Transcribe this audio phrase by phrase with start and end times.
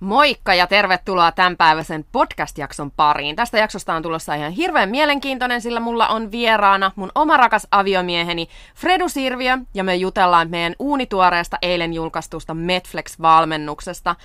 [0.00, 3.36] Moikka ja tervetuloa tämänpäiväisen podcast-jakson pariin.
[3.36, 8.48] Tästä jaksosta on tulossa ihan hirveän mielenkiintoinen, sillä mulla on vieraana mun oma rakas aviomieheni
[8.74, 14.16] Fredu Sirviö ja me jutellaan meidän uunituoreesta eilen julkaistusta Netflix-valmennuksesta.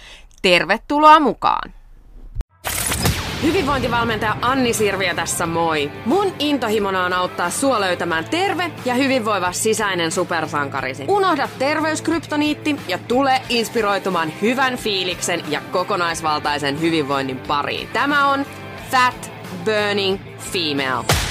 [0.42, 1.79] Tervetuloa mukaan!
[3.44, 5.92] Hyvinvointivalmentaja Anni Sirviö tässä moi.
[6.06, 11.06] Mun intohimona on auttaa sua löytämään terve ja hyvinvoiva sisäinen supersankarisi.
[11.08, 17.88] Unohda terveyskryptoniitti ja tule inspiroitumaan hyvän fiiliksen ja kokonaisvaltaisen hyvinvoinnin pariin.
[17.94, 18.46] Tämä on
[18.92, 19.32] Fat
[19.66, 21.29] Burning Female.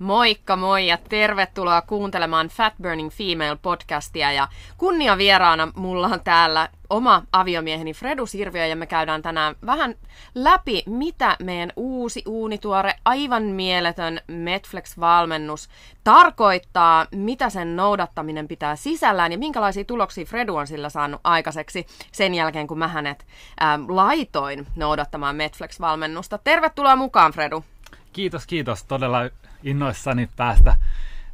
[0.00, 6.68] Moikka moi ja tervetuloa kuuntelemaan Fat Burning Female podcastia ja kunnia vieraana mulla on täällä
[6.90, 9.94] oma aviomieheni Fredu Sirviö ja me käydään tänään vähän
[10.34, 15.68] läpi, mitä meidän uusi uunituore, aivan mieletön Netflix-valmennus
[16.04, 22.34] tarkoittaa, mitä sen noudattaminen pitää sisällään ja minkälaisia tuloksia Fredu on sillä saanut aikaiseksi sen
[22.34, 23.26] jälkeen, kun mä hänet
[23.60, 26.38] ää, laitoin noudattamaan Netflix-valmennusta.
[26.44, 27.64] Tervetuloa mukaan, Fredu!
[28.12, 28.84] Kiitos, kiitos.
[28.84, 29.18] Todella
[29.62, 30.76] innoissani päästä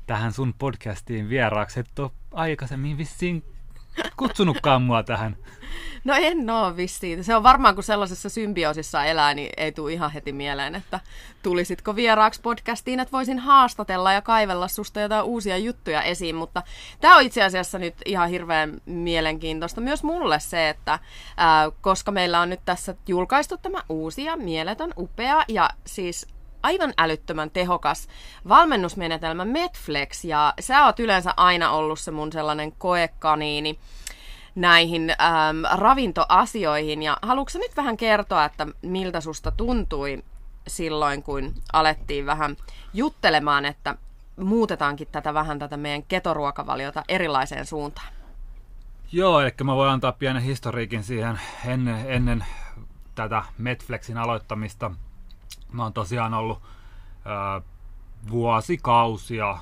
[0.07, 1.81] tähän sun podcastiin vieraaksi.
[1.81, 3.45] Et ole aikaisemmin vissiin
[4.17, 5.37] kutsunutkaan mua tähän.
[6.05, 7.25] No en oo vissiin.
[7.25, 11.01] Se on varmaan, kun sellaisessa symbioosissa elää, niin ei tule ihan heti mieleen, että
[11.43, 16.37] tulisitko vieraaksi podcastiin, että voisin haastatella ja kaivella susta jotain uusia juttuja esiin.
[16.37, 16.63] Mutta
[17.01, 20.99] tämä on itse asiassa nyt ihan hirveän mielenkiintoista myös mulle se, että
[21.37, 26.36] ää, koska meillä on nyt tässä julkaistu tämä uusi ja mieletön, upea ja siis
[26.67, 28.09] aivan älyttömän tehokas
[28.49, 33.79] valmennusmenetelmä Medflex ja sä oot yleensä aina ollut se mun sellainen koekaniini
[34.55, 35.17] näihin äm,
[35.79, 40.23] ravintoasioihin ja haluatko nyt vähän kertoa, että miltä susta tuntui
[40.67, 42.57] silloin, kun alettiin vähän
[42.95, 43.95] juttelemaan, että
[44.37, 48.09] muutetaankin tätä vähän tätä meidän ketoruokavaliota erilaiseen suuntaan?
[49.13, 52.45] Joo, eli mä voin antaa pienen historiikin siihen ennen, ennen
[53.15, 54.91] tätä Medflexin aloittamista–
[55.77, 57.61] Mä oon tosiaan ollut ö,
[58.31, 59.59] vuosikausia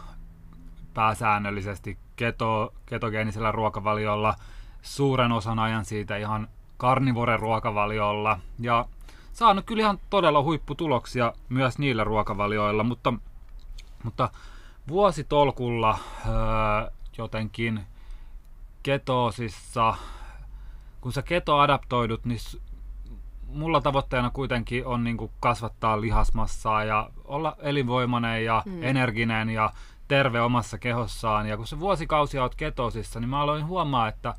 [0.95, 4.35] pääsäännöllisesti keto, ketogeenisellä ruokavaliolla,
[4.83, 8.85] suuren osan ajan siitä ihan karnivoren ruokavaliolla ja
[9.33, 13.13] saanut kyllä ihan todella huipputuloksia myös niillä ruokavalioilla, mutta,
[14.05, 14.31] mutta
[14.89, 16.33] vuositolkulla öö,
[17.19, 17.81] jotenkin
[18.83, 19.95] ketoosissa,
[21.01, 22.41] kun sä keto-adaptoidut, niin
[23.54, 28.82] mulla tavoitteena kuitenkin on niin kuin kasvattaa lihasmassaa ja olla elinvoimainen ja mm.
[28.82, 29.72] energinen ja
[30.09, 31.48] terve omassa kehossaan.
[31.48, 34.34] Ja kun se vuosikausia oot ketosissa, niin mä aloin huomaa, että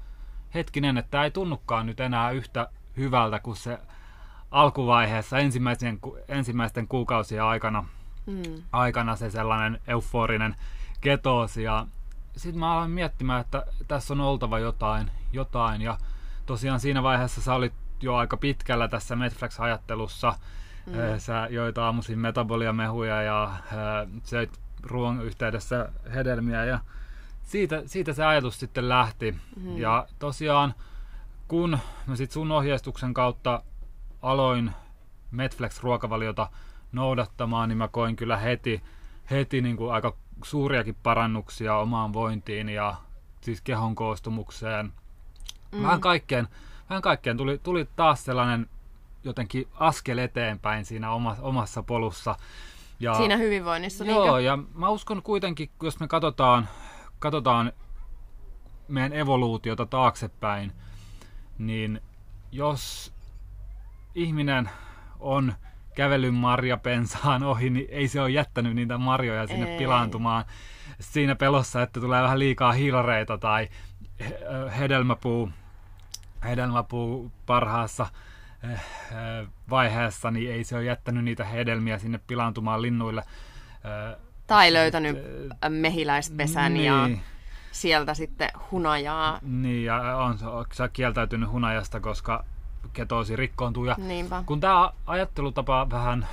[0.54, 3.80] hetkinen, että ei tunnukaan nyt enää yhtä hyvältä kuin se
[4.52, 7.86] alkuvaiheessa ensimmäisen, ensimmäisten kuukausien aikana,
[8.26, 8.64] mm.
[8.72, 10.56] aikana se sellainen euforinen
[11.02, 11.64] ketoosi.
[11.64, 11.86] Ja
[12.38, 15.82] sitten mä aloin miettimään, että tässä on oltava jotain, jotain.
[15.82, 15.98] Ja
[16.46, 20.36] tosiaan siinä vaiheessa sä olit jo aika pitkällä tässä Medflex-ajattelussa.
[20.86, 20.94] Mm.
[21.18, 23.54] Sä joit aamuisin metaboliamehuja ja
[24.24, 26.80] söit ruoan yhteydessä hedelmiä ja
[27.44, 29.32] siitä, siitä se ajatus sitten lähti.
[29.32, 29.78] Mm.
[29.78, 30.74] Ja tosiaan
[31.48, 33.64] kun mä sit sun ohjeistuksen kautta
[34.22, 34.72] aloin
[35.32, 36.48] Medflex-ruokavaliota
[36.92, 38.84] noudattamaan, niin mä koin kyllä heti,
[39.32, 42.96] heti niin kuin aika suuriakin parannuksia omaan vointiin ja
[43.42, 44.94] siis kehon koostumukseen.
[45.72, 45.84] Mm.
[45.84, 46.48] Vähän kaikkeen
[46.90, 48.70] vähän kaikkeen tuli, tuli taas sellainen
[49.24, 52.36] jotenkin askel eteenpäin siinä oma, omassa polussa.
[53.00, 54.06] Ja, siinä hyvinvoinnissa.
[54.06, 54.42] Joo, niinkö?
[54.42, 56.70] ja mä uskon kuitenkin, jos me katsotaan,
[57.20, 57.72] katsotaan
[58.88, 60.72] meidän evoluutiota taaksepäin,
[61.58, 62.02] niin
[62.52, 63.14] jos
[64.16, 64.70] ihminen
[65.20, 65.54] on
[65.96, 69.78] kävelyn marjapensaan ohi, niin ei se ole jättänyt niitä marjoja sinne ei.
[69.78, 70.46] pilaantumaan
[71.00, 73.70] siinä pelossa, että tulee vähän liikaa hiilareita tai
[74.80, 75.50] hedelmäpuu
[76.46, 78.08] hedelmäpuu parhaassa
[78.64, 83.22] eh, eh, vaiheessa, niin ei se ole jättänyt niitä hedelmiä sinne pilaantumaan linnuille.
[83.22, 85.18] Eh, tai löytänyt
[85.70, 86.86] mehiläispesän niin.
[86.86, 87.10] ja
[87.72, 89.40] sieltä sitten hunajaa.
[89.42, 90.38] Niin, ja on
[90.72, 92.46] se kieltäytynyt hunajasta, koska
[92.94, 93.86] ketoosi rikkoontuu.
[93.86, 94.44] Ja Niinpä.
[94.46, 96.28] kun tämä ajattelutapa vähän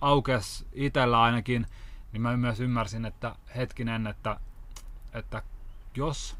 [0.00, 1.66] aukesi itsellä ainakin,
[2.12, 4.36] niin mä myös ymmärsin, että hetkinen, että,
[5.12, 5.42] että
[5.96, 6.36] jos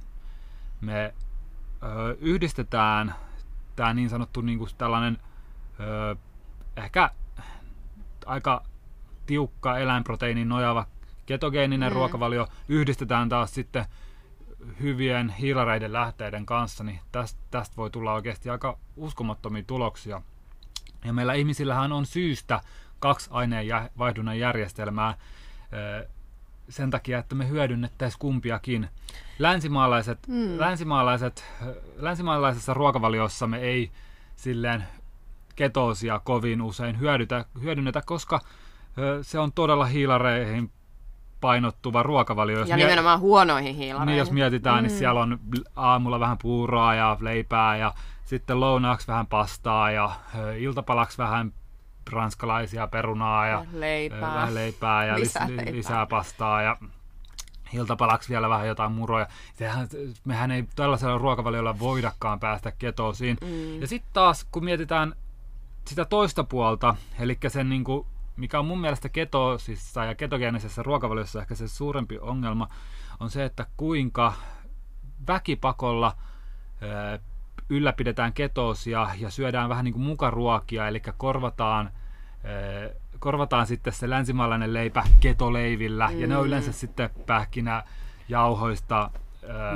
[0.81, 1.15] me
[1.83, 3.15] ö, yhdistetään
[3.77, 5.19] tämä niin sanottu niin kuin tällainen
[5.81, 6.17] ö,
[6.77, 7.11] ehkä
[8.27, 8.63] aika
[9.27, 10.87] tiukka eläinproteiinin nojaava
[11.27, 11.95] ketogeeninen mm.
[11.95, 13.85] ruokavalio yhdistetään taas sitten
[14.81, 20.23] hyvien hiilareiden lähteiden kanssa, niin tästä, tästä voi tulla oikeasti aika uskomattomia tuloksia.
[21.05, 22.61] Ja meillä ihmisillähän on syystä
[22.99, 25.15] kaksi aineenvaihdunnan järjestelmää
[26.71, 28.89] sen takia, että me hyödynnettäisiin kumpiakin.
[29.39, 30.61] Länsimaalaiset, mm.
[30.61, 31.45] länsimaalaiset,
[31.97, 33.91] länsimaalaisessa ruokavaliossa me ei
[34.37, 34.85] silleen
[35.57, 38.41] ketoosia kovin usein hyödytä, hyödynnetä, koska
[39.23, 40.73] se on todella hiilareihin
[41.41, 42.59] painottuva ruokavalio.
[42.59, 44.07] Jos ja nimenomaan mie- huonoihin hiilareihin.
[44.07, 44.93] Niin, jos mietitään, niin mm.
[44.93, 45.39] niin siellä on
[45.77, 47.95] aamulla vähän puuroa ja leipää ja
[48.25, 50.11] sitten lounaaksi vähän pastaa ja
[50.59, 51.53] iltapalaksi vähän
[52.13, 55.75] ranskalaisia perunaa ja leipää, vähän leipää ja lisää, lis- leipää.
[55.75, 56.77] lisää pastaa ja
[57.73, 59.27] iltapalaksi vielä vähän jotain muroja.
[59.55, 59.89] Sehän,
[60.25, 63.37] mehän ei tällaisella ruokavaliolla voidakaan päästä ketosiin.
[63.41, 63.81] Mm.
[63.81, 65.15] Ja sitten taas, kun mietitään
[65.85, 68.07] sitä toista puolta, eli sen niin kuin,
[68.37, 72.69] mikä on mun mielestä ketosissa ja ketogeenisessä ruokavaliossa ehkä se suurempi ongelma,
[73.21, 74.33] on se, että kuinka
[75.29, 76.17] väkipakolla
[77.71, 81.91] ylläpidetään ketoosia ja syödään vähän niin kuin mukaruokia, eli korvataan,
[83.19, 86.21] korvataan sitten se länsimaalainen leipä ketoleivillä, mm.
[86.21, 86.47] ja ne on mm.
[86.47, 87.83] yleensä sitten pähkinä
[88.29, 89.11] jauhoista,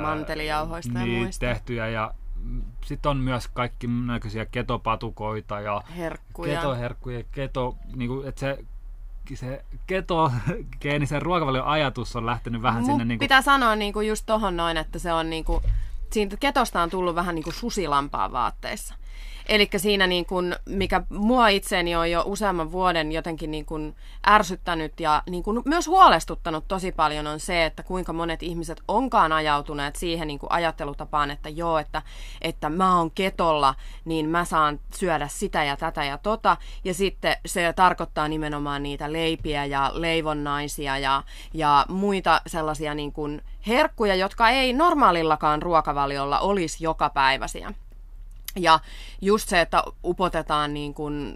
[0.01, 1.39] mantelijauhoista niin, ja muista.
[1.39, 2.13] tehtyjä, ja
[2.85, 6.55] sitten on myös kaikki näköisiä ketopatukoita ja herkkuja.
[6.55, 8.65] ketoherkkuja, keto, niin kuin, että se
[9.33, 13.05] se ketogeenisen ruokavalion ajatus on lähtenyt vähän Mut sinne...
[13.05, 13.25] Niin kuin...
[13.25, 15.63] pitää sanoa niin kuin just tohon noin, että se on niin kuin,
[16.13, 18.95] siitä ketosta on tullut vähän niin kuin susilampaa vaatteissa.
[19.49, 23.95] Eli siinä niin kuin, mikä mua itseeni on jo useamman vuoden jotenkin niin kuin
[24.27, 29.31] ärsyttänyt ja niin kuin myös huolestuttanut tosi paljon on se, että kuinka monet ihmiset onkaan
[29.31, 32.01] ajautuneet siihen niin ajattelutapaan, että joo, että,
[32.41, 33.75] että mä oon ketolla,
[34.05, 36.57] niin mä saan syödä sitä ja tätä ja tota.
[36.83, 41.23] Ja sitten se tarkoittaa nimenomaan niitä leipiä ja leivonnaisia ja,
[41.53, 47.73] ja muita sellaisia niin kuin herkkuja, jotka ei normaalillakaan ruokavaliolla olisi jokapäiväisiä.
[48.55, 48.79] Ja
[49.21, 51.35] just se, että upotetaan niin kuin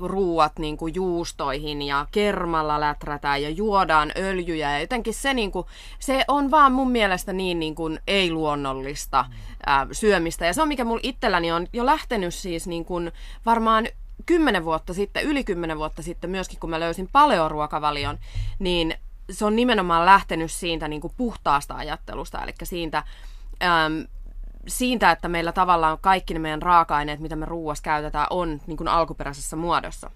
[0.00, 5.66] ruuat niin kuin juustoihin ja kermalla läträtään ja juodaan öljyjä ja jotenkin se, niin kuin,
[5.98, 9.24] se on vaan mun mielestä niin, niin kuin ei-luonnollista
[9.66, 10.46] ää, syömistä.
[10.46, 13.12] Ja se on mikä mulla itselläni on jo lähtenyt siis niin kuin
[13.46, 13.88] varmaan
[14.26, 18.18] kymmenen vuotta sitten, yli kymmenen vuotta sitten myöskin, kun mä löysin paleoruokavalion,
[18.58, 18.94] niin
[19.30, 23.02] se on nimenomaan lähtenyt siitä niin kuin puhtaasta ajattelusta, eli siitä,
[23.62, 24.06] äm,
[24.66, 28.88] siitä, että meillä tavallaan kaikki ne meidän raaka-aineet, mitä me ruuassa käytetään, on niin kuin
[28.88, 30.10] alkuperäisessä muodossa.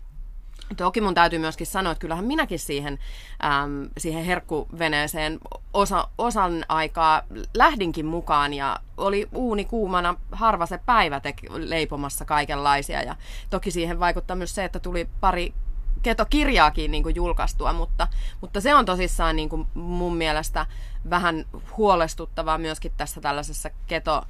[0.76, 2.99] Toki mun täytyy myöskin sanoa, että kyllähän minäkin siihen,
[3.44, 5.38] äm, siihen herkkuveneeseen
[5.72, 7.22] osa, osan aikaa
[7.55, 11.20] lähdinkin mukaan ja oli uuni kuumana harva se päivä
[11.56, 13.02] leipomassa kaikenlaisia.
[13.02, 13.16] Ja
[13.50, 15.55] toki siihen vaikuttaa myös se, että tuli pari
[16.02, 18.08] ketokirjaakin niin kuin julkaistua, mutta,
[18.40, 20.66] mutta se on tosissaan niin kuin mun mielestä
[21.10, 21.44] vähän
[21.76, 24.24] huolestuttavaa myöskin tässä tällaisessa keto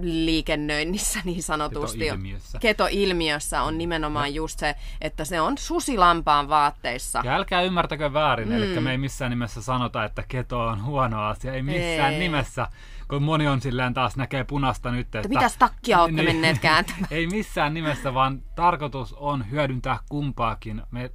[0.00, 1.98] liikennöinnissä niin sanotusti.
[1.98, 2.58] Keto-ilmiössä.
[2.58, 4.36] Keto-ilmiössä on nimenomaan ja.
[4.36, 7.22] just se, että se on susilampaan vaatteissa.
[7.24, 8.54] Ja älkää ymmärtäkö väärin, mm.
[8.54, 12.18] eli me ei missään nimessä sanota, että keto on huono asia, ei missään ei.
[12.18, 12.66] nimessä.
[13.10, 15.28] Kun moni on silleen taas näkee punasta nyt, että...
[15.28, 17.06] Mitäs takkia olette niin, menneet kääntämään?
[17.10, 20.82] ei missään nimessä, vaan tarkoitus on hyödyntää kumpaakin.
[20.90, 21.10] Me,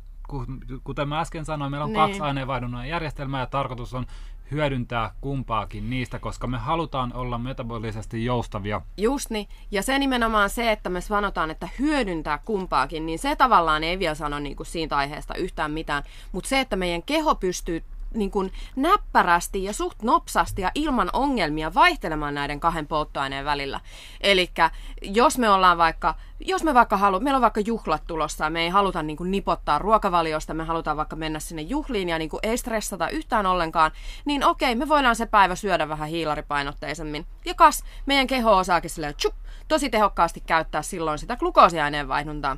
[0.84, 2.08] kuten mä äsken sanoin, meillä on niin.
[2.08, 4.06] kaksi aineenvaihdunnan järjestelmää ja tarkoitus on
[4.52, 8.82] hyödyntää kumpaakin niistä, koska me halutaan olla metabolisesti joustavia.
[8.98, 9.48] Just niin.
[9.72, 14.16] Ja se nimenomaan se, että me sanotaan, että hyödyntää kumpaakin, niin se tavallaan ei vielä
[14.16, 16.04] sano niin kuin siitä aiheesta yhtään mitään.
[16.32, 17.84] Mutta se, että meidän keho pystyy
[18.16, 23.80] niin kuin näppärästi ja suht nopsasti ja ilman ongelmia vaihtelemaan näiden kahden polttoaineen välillä.
[24.22, 24.50] Eli
[25.02, 28.62] jos me ollaan vaikka, jos me vaikka halu, meillä on vaikka juhlat tulossa ja me
[28.62, 32.40] ei haluta niin kuin nipottaa ruokavaliosta, me halutaan vaikka mennä sinne juhliin ja niin kuin
[32.44, 33.92] ei stressata yhtään ollenkaan,
[34.26, 37.26] niin okei, me voidaan se päivä syödä vähän hiilaripainotteisemmin.
[37.46, 39.36] Ja kas, meidän keho osaakin silleen, tjup,
[39.68, 42.58] tosi tehokkaasti käyttää silloin sitä glukoosiaineenvaihduntaa.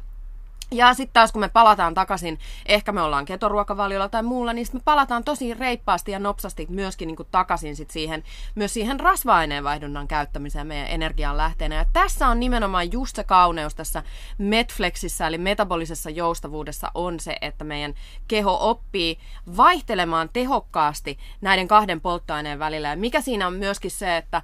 [0.72, 4.80] Ja sitten taas kun me palataan takaisin, ehkä me ollaan ketoruokavaliolla tai muulla, niin me
[4.86, 8.24] palataan tosi reippaasti ja nopsasti myöskin niin kuin takaisin sit siihen,
[8.56, 11.76] myös siihen rasva-aineenvaihdunnan käyttämiseen meidän energian lähteenä.
[11.76, 14.04] Ja tässä on nimenomaan just se kauneus tässä
[14.38, 17.94] Medflexissä, eli metabolisessa joustavuudessa on se, että meidän
[18.28, 19.20] keho oppii
[19.58, 22.88] vaihtelemaan tehokkaasti näiden kahden polttoaineen välillä.
[22.88, 24.42] Ja mikä siinä on myöskin se, että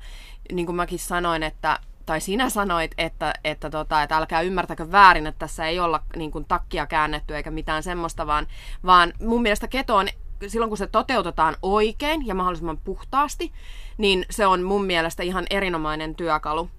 [0.51, 5.27] niin kuin mäkin sanoin, että tai sinä sanoit, että, että, tota, että älkää ymmärtäkö väärin,
[5.27, 8.47] että tässä ei olla niin kuin, takkia käännetty eikä mitään semmoista, vaan,
[8.85, 10.07] vaan mun mielestä keto on
[10.47, 13.53] silloin kun se toteutetaan oikein ja mahdollisimman puhtaasti,
[13.97, 16.69] niin se on mun mielestä ihan erinomainen työkalu.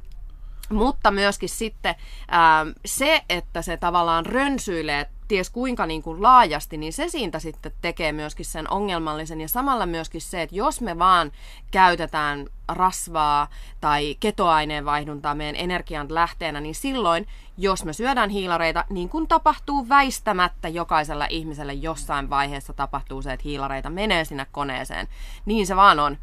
[0.70, 1.94] Mutta myöskin sitten
[2.28, 7.72] ää, se, että se tavallaan rönsyilee ties kuinka niin kuin laajasti, niin se siitä sitten
[7.80, 9.40] tekee myöskin sen ongelmallisen.
[9.40, 11.32] Ja samalla myöskin se, että jos me vaan
[11.70, 13.48] käytetään rasvaa
[13.80, 17.26] tai ketoaineen vaihduntaa meidän energian lähteenä, niin silloin,
[17.58, 23.44] jos me syödään hiilareita, niin kuin tapahtuu väistämättä jokaisella ihmisellä jossain vaiheessa tapahtuu se, että
[23.44, 25.08] hiilareita menee sinne koneeseen.
[25.46, 26.18] Niin se vaan on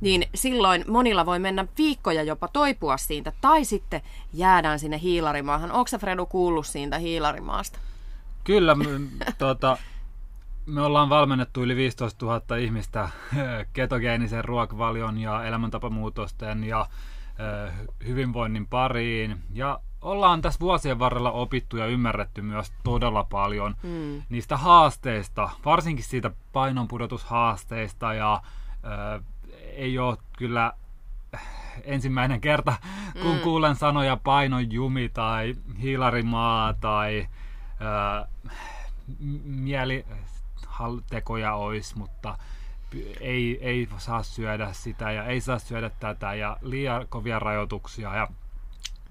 [0.00, 5.72] niin silloin monilla voi mennä viikkoja jopa toipua siitä, tai sitten jäädään sinne hiilarimaahan.
[5.72, 7.78] Onko Fredu kuullut siitä hiilarimaasta?
[8.44, 8.84] Kyllä, me,
[9.38, 9.78] tuota,
[10.66, 13.08] me ollaan valmennettu yli 15 000 ihmistä
[13.72, 16.86] ketogeenisen ruokavalion ja elämäntapamuutosten ja
[18.06, 19.42] hyvinvoinnin pariin.
[19.52, 24.22] Ja ollaan tässä vuosien varrella opittu ja ymmärretty myös todella paljon mm.
[24.28, 28.42] niistä haasteista, varsinkin siitä painonpudotushaasteista ja
[28.84, 29.22] ö,
[29.72, 30.72] ei ole kyllä
[31.84, 32.74] ensimmäinen kerta,
[33.22, 33.40] kun mm.
[33.40, 37.26] kuulen sanoja painojumi tai hiilarimaa tai
[37.80, 37.84] ö,
[39.44, 42.38] mielitekoja olisi, mutta
[43.20, 48.28] ei, ei saa syödä sitä ja ei saa syödä tätä ja liian kovia rajoituksia ja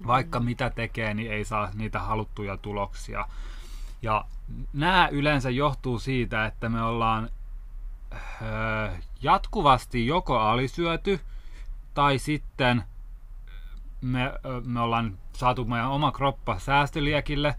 [0.06, 0.44] vaikka mm.
[0.44, 3.28] mitä tekee, niin ei saa niitä haluttuja tuloksia.
[4.02, 4.24] Ja
[4.72, 7.28] nämä yleensä johtuu siitä, että me ollaan
[8.42, 8.90] öö,
[9.22, 11.20] jatkuvasti joko alisyöty
[11.94, 12.84] tai sitten
[14.00, 14.32] me,
[14.64, 17.54] me ollaan saatu meidän oma kroppa säästöliekille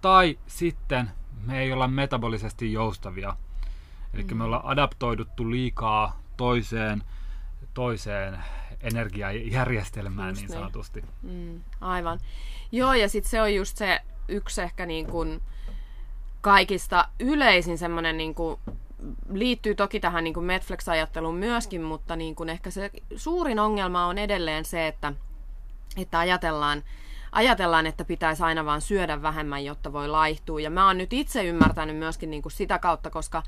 [0.00, 1.10] tai sitten
[1.46, 3.36] me ei olla metabolisesti joustavia.
[4.14, 4.36] Eli mm.
[4.36, 7.02] me ollaan adaptoiduttu liikaa toiseen,
[7.74, 8.38] toiseen
[8.80, 11.04] energiajärjestelmään just niin sanotusti.
[11.22, 12.18] Mm, aivan.
[12.72, 15.42] Joo, ja sitten se on just se yksi ehkä niin kuin
[16.40, 18.60] kaikista yleisin semmoinen niin kuin
[19.32, 24.18] liittyy toki tähän niin kuin Netflix-ajatteluun myöskin, mutta niin kuin ehkä se suurin ongelma on
[24.18, 25.12] edelleen se, että,
[25.96, 26.82] että ajatellaan,
[27.32, 30.60] ajatellaan, että pitäisi aina vaan syödä vähemmän, jotta voi laihtua.
[30.60, 33.42] Ja mä oon nyt itse ymmärtänyt myöskin niin kuin sitä kautta, koska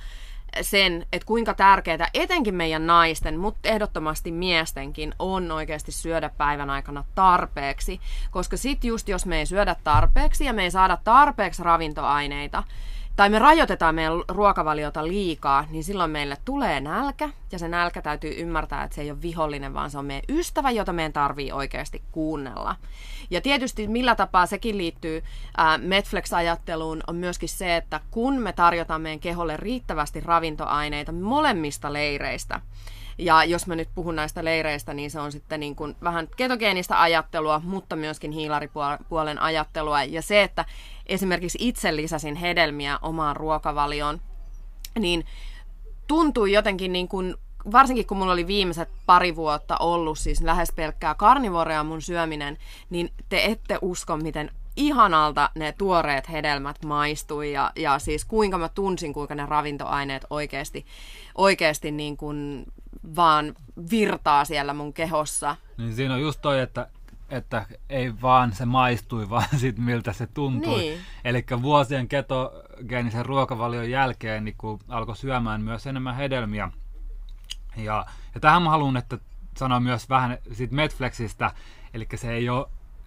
[0.60, 7.04] sen, että kuinka tärkeää etenkin meidän naisten, mutta ehdottomasti miestenkin on oikeasti syödä päivän aikana
[7.14, 8.00] tarpeeksi.
[8.30, 12.62] Koska sit just jos me ei syödä tarpeeksi ja me ei saada tarpeeksi ravintoaineita,
[13.16, 18.34] tai me rajoitetaan meidän ruokavaliota liikaa, niin silloin meille tulee nälkä, ja se nälkä täytyy
[18.40, 22.02] ymmärtää, että se ei ole vihollinen, vaan se on meidän ystävä, jota meidän tarvii oikeasti
[22.12, 22.76] kuunnella.
[23.30, 25.22] Ja tietysti millä tapaa sekin liittyy
[25.78, 32.60] Netflix-ajatteluun on myöskin se, että kun me tarjotaan meidän keholle riittävästi ravintoaineita molemmista leireistä,
[33.18, 37.02] ja jos mä nyt puhun näistä leireistä, niin se on sitten niin kuin vähän ketogeenistä
[37.02, 40.02] ajattelua, mutta myöskin hiilaripuolen ajattelua.
[40.02, 40.64] Ja se, että
[41.06, 44.20] esimerkiksi itse lisäsin hedelmiä omaan ruokavalioon,
[44.98, 45.24] niin
[46.08, 47.34] tuntui jotenkin niin kuin
[47.72, 52.58] varsinkin kun mulla oli viimeiset pari vuotta ollut siis lähes pelkkää karnivorea mun syöminen,
[52.90, 58.68] niin te ette usko, miten ihanalta ne tuoreet hedelmät maistui ja, ja siis kuinka mä
[58.68, 60.86] tunsin, kuinka ne ravintoaineet oikeasti,
[61.34, 62.66] oikeasti niin kuin
[63.16, 63.54] vaan
[63.90, 65.56] virtaa siellä mun kehossa.
[65.78, 66.88] Niin siinä on just toi, että
[67.32, 70.78] että ei vaan se maistui, vaan sit miltä se tuntui.
[70.78, 71.00] Niin.
[71.24, 76.70] Eli vuosien ketogeenisen ruokavalion jälkeen niin kun alkoi syömään myös enemmän hedelmiä.
[77.76, 79.18] Ja, ja tähän mä haluan, että
[79.56, 81.50] sanoa myös vähän siitä Netflixistä,
[81.94, 82.66] eli se ei ole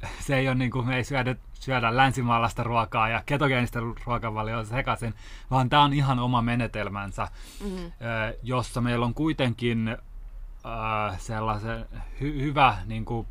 [0.25, 5.13] se ei ole niin kuin me ei syödä, syödä länsimaalaista ruokaa ja ketogeenistä ruokavalioa sekaisin,
[5.51, 7.27] vaan tämä on ihan oma menetelmänsä,
[7.63, 7.91] mm-hmm.
[8.43, 11.85] jossa meillä on kuitenkin äh, sellaisen
[12.21, 13.27] hy- hyvä niin kuin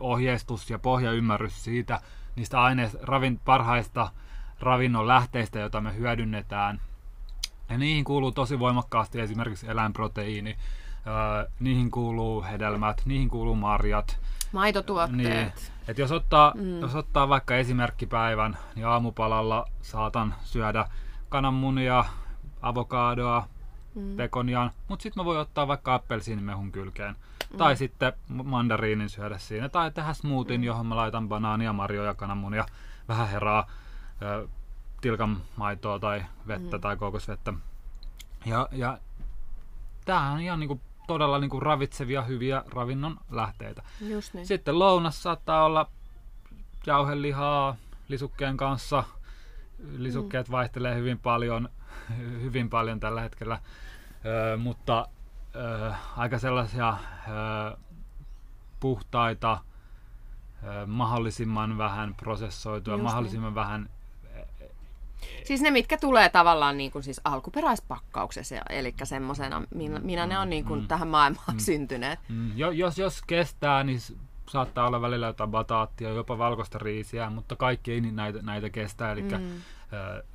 [0.00, 2.00] ohjeistus ja pohjaymmärrys siitä
[2.36, 4.10] niistä aineista, ravin, parhaista
[4.60, 6.80] ravinnon lähteistä, joita me hyödynnetään.
[7.68, 14.18] Ja niihin kuuluu tosi voimakkaasti esimerkiksi eläinproteiini, äh, niihin kuuluu hedelmät, niihin kuuluu marjat.
[14.52, 15.54] Maitotuotteet.
[15.56, 16.80] Niin, et jos, ottaa, mm.
[16.80, 20.88] jos ottaa vaikka esimerkkipäivän, niin aamupalalla saatan syödä
[21.28, 22.04] kananmunia,
[22.62, 23.48] avokadoa,
[23.94, 24.16] mm.
[24.16, 27.16] pekonia, mutta sitten mä voin ottaa vaikka appelsiinimehun kylkeen.
[27.54, 27.58] Mm.
[27.58, 28.12] Tai sitten
[28.44, 29.68] mandariinin syödä siinä.
[29.68, 30.64] Tai tehdä smoothin, mm.
[30.64, 32.66] johon mä laitan banaania, marjoja, kananmunia,
[33.08, 33.66] vähän heraa,
[35.00, 36.80] tilkan maitoa tai vettä mm.
[36.80, 37.52] tai kokosvettä.
[38.46, 38.98] Ja, ja
[40.04, 43.82] tämähän on ihan niinku todella niin kuin ravitsevia, hyviä ravinnon lähteitä.
[44.00, 44.46] Just niin.
[44.46, 45.90] Sitten lounas saattaa olla
[46.86, 47.76] jauhelihaa
[48.08, 49.04] lisukkeen kanssa.
[49.96, 50.52] Lisukkeet mm.
[50.52, 51.68] vaihtelee hyvin paljon,
[52.44, 53.58] hyvin paljon tällä hetkellä,
[54.24, 55.08] ö, mutta
[55.56, 56.96] ö, aika sellaisia
[57.28, 57.76] ö,
[58.80, 59.58] puhtaita,
[60.64, 63.04] ö, mahdollisimman vähän prosessoitua, Just niin.
[63.04, 63.54] mahdollisimman niin.
[63.54, 63.88] vähän
[65.44, 70.50] Siis ne, mitkä tulee tavallaan niin kuin siis alkuperäispakkauksessa, eli semmoisena, minä, minä ne on
[70.50, 70.88] niin kuin mm.
[70.88, 71.58] tähän maailmaan mm.
[71.58, 72.18] syntyneet.
[72.28, 72.52] Mm.
[72.56, 74.00] Jo, jos, jos kestää, niin
[74.50, 79.12] saattaa olla välillä jotain bataattia, jopa valkoista riisiä, mutta kaikki ei näitä, näitä kestä.
[79.12, 79.60] Eli mm.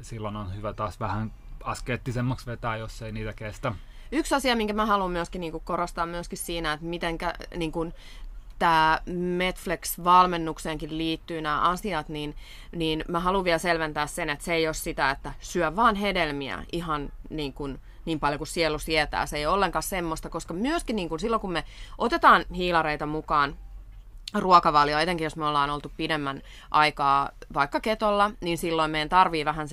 [0.02, 1.34] silloin on hyvä taas vähän
[1.64, 3.74] askeettisemmaksi vetää, jos ei niitä kestä.
[4.12, 7.18] Yksi asia, minkä mä haluan myöskin niin kuin korostaa myöskin siinä, että miten
[7.56, 7.72] niin
[8.60, 9.00] tämä
[9.38, 12.36] Netflix-valmennukseenkin liittyy nämä asiat, niin,
[12.72, 16.63] niin mä haluan vielä selventää sen, että se ei ole sitä, että syö vaan hedelmiä
[16.72, 19.25] ihan niin kuin niin paljon kuin sielu sietää.
[19.25, 21.63] Se ei ole ollenkaan semmoista, koska myöskin niin kuin silloin, kun me
[21.98, 23.58] otetaan hiilareita mukaan
[24.33, 29.67] ruokavalio, etenkin jos me ollaan oltu pidemmän aikaa vaikka ketolla, niin silloin meidän tarvii vähän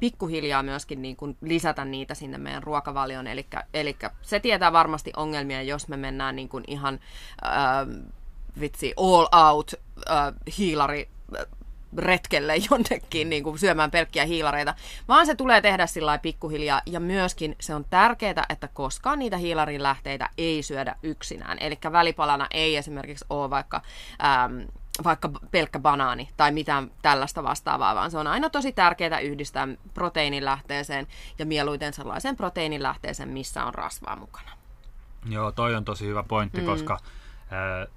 [0.00, 3.26] pikkuhiljaa myöskin niin kuin lisätä niitä sinne meidän ruokavalioon.
[3.74, 7.00] Eli se tietää varmasti ongelmia, jos me mennään niin kuin ihan
[7.46, 8.10] äh,
[8.60, 9.74] vitsi all out
[10.10, 11.08] äh, hiilari
[11.96, 14.74] retkelle jonnekin niin kuin syömään pelkkiä hiilareita,
[15.08, 16.82] vaan se tulee tehdä sillä pikkuhiljaa.
[16.86, 21.58] Ja myöskin se on tärkeää, että koskaan niitä hiilarin lähteitä ei syödä yksinään.
[21.60, 23.82] Eli välipalana ei esimerkiksi ole vaikka...
[24.24, 24.60] Ähm,
[25.04, 31.06] vaikka pelkkä banaani tai mitään tällaista vastaavaa, vaan se on aina tosi tärkeää yhdistää proteiinilähteeseen
[31.38, 34.50] ja mieluiten sellaiseen proteiinilähteeseen, missä on rasvaa mukana.
[35.28, 36.66] Joo, toi on tosi hyvä pointti, mm.
[36.66, 37.88] koska äh,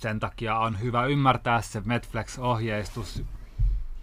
[0.00, 3.22] sen takia on hyvä ymmärtää se Netflix-ohjeistus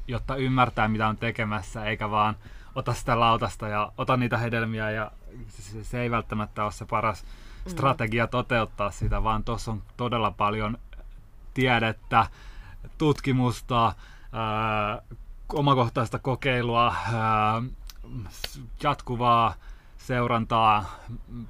[0.07, 2.35] jotta ymmärtää, mitä on tekemässä, eikä vaan
[2.75, 5.11] ota sitä lautasta ja ota niitä hedelmiä ja
[5.47, 7.71] se, se ei välttämättä ole se paras mm.
[7.71, 10.77] strategia toteuttaa sitä, vaan tuossa on todella paljon
[11.53, 12.27] tiedettä,
[12.97, 13.93] tutkimusta,
[14.31, 15.01] ää,
[15.53, 17.61] omakohtaista kokeilua, ää,
[18.83, 19.53] jatkuvaa
[19.97, 20.85] seurantaa,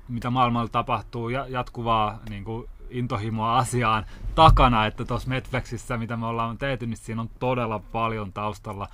[0.08, 6.26] mitä maailmalla tapahtuu, ja jatkuvaa niin kuin, intohimoa asiaan takana, että tuossa Netflixissä, mitä me
[6.26, 8.88] ollaan tehty, niin siinä on todella paljon taustalla.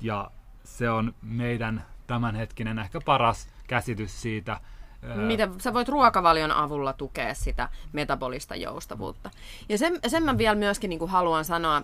[0.00, 0.30] Ja
[0.64, 4.60] se on meidän tämänhetkinen ehkä paras käsitys siitä,
[5.14, 9.30] Miten sä voit ruokavalion avulla tukea sitä metabolista joustavuutta.
[9.68, 11.82] Ja sen, sen mä vielä myöskin niin kuin haluan sanoa,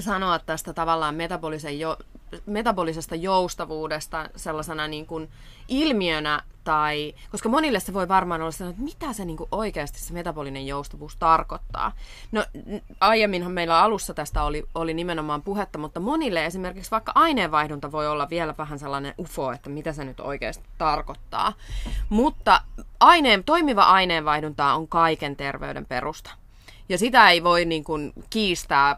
[0.00, 1.96] sanoa tästä tavallaan metabolisen jo,
[2.46, 5.28] metabolisesta joustavuudesta sellaisena niin kuin
[5.68, 10.00] ilmiönä, tai, koska monille se voi varmaan olla sellainen, että mitä se niin kuin oikeasti
[10.00, 11.92] se metabolinen joustavuus tarkoittaa.
[12.32, 12.44] No
[13.00, 18.30] aiemminhan meillä alussa tästä oli, oli nimenomaan puhetta, mutta monille esimerkiksi vaikka aineenvaihdunta voi olla
[18.30, 21.52] vielä vähän sellainen ufo, että mitä se nyt oikeasti tarkoittaa.
[22.08, 22.60] Mutta
[23.00, 26.30] aineen, toimiva aineenvaihdunta on kaiken terveyden perusta.
[26.88, 28.96] Ja sitä ei voi niin kuin kiistää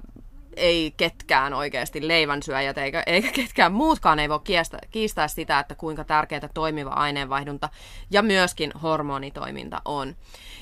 [0.56, 6.04] ei ketkään oikeasti leivänsyöjät eikä, eikä ketkään muutkaan ei voi kiistää, kiistää sitä, että kuinka
[6.04, 7.68] tärkeää toimiva aineenvaihdunta
[8.10, 10.16] ja myöskin hormonitoiminta on.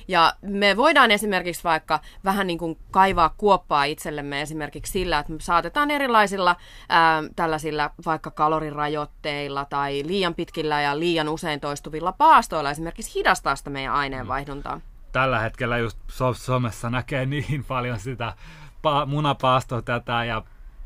[0.09, 5.41] Ja me voidaan esimerkiksi vaikka vähän niin kuin kaivaa kuoppaa itsellemme esimerkiksi sillä, että me
[5.41, 6.57] saatetaan erilaisilla
[6.89, 13.71] ää, tällaisilla vaikka kalorirajoitteilla tai liian pitkillä ja liian usein toistuvilla paastoilla esimerkiksi hidastaa sitä
[13.71, 14.81] meidän aineenvaihduntaa.
[15.13, 15.99] Tällä hetkellä just
[16.33, 18.35] somessa näkee niin paljon sitä
[18.87, 20.43] pa- munapaasto tätä ja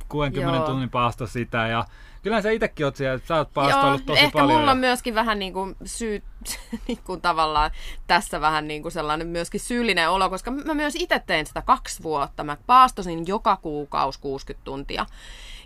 [0.09, 0.67] 60 Joo.
[0.67, 1.85] tunnin paasto sitä ja
[2.23, 4.53] kyllä sä itsekin oot siellä, sä oot paastoillut tosi ehkä paljon.
[4.53, 4.73] mulla ja...
[4.73, 6.23] on myöskin vähän niin kuin syy,
[6.89, 7.71] niin kuin tavallaan
[8.07, 12.03] tässä vähän niin kuin sellainen myöskin syyllinen olo, koska mä myös itse tein sitä kaksi
[12.03, 12.45] vuotta.
[12.45, 15.07] Mä paastosin joka kuukausi 60 tuntia.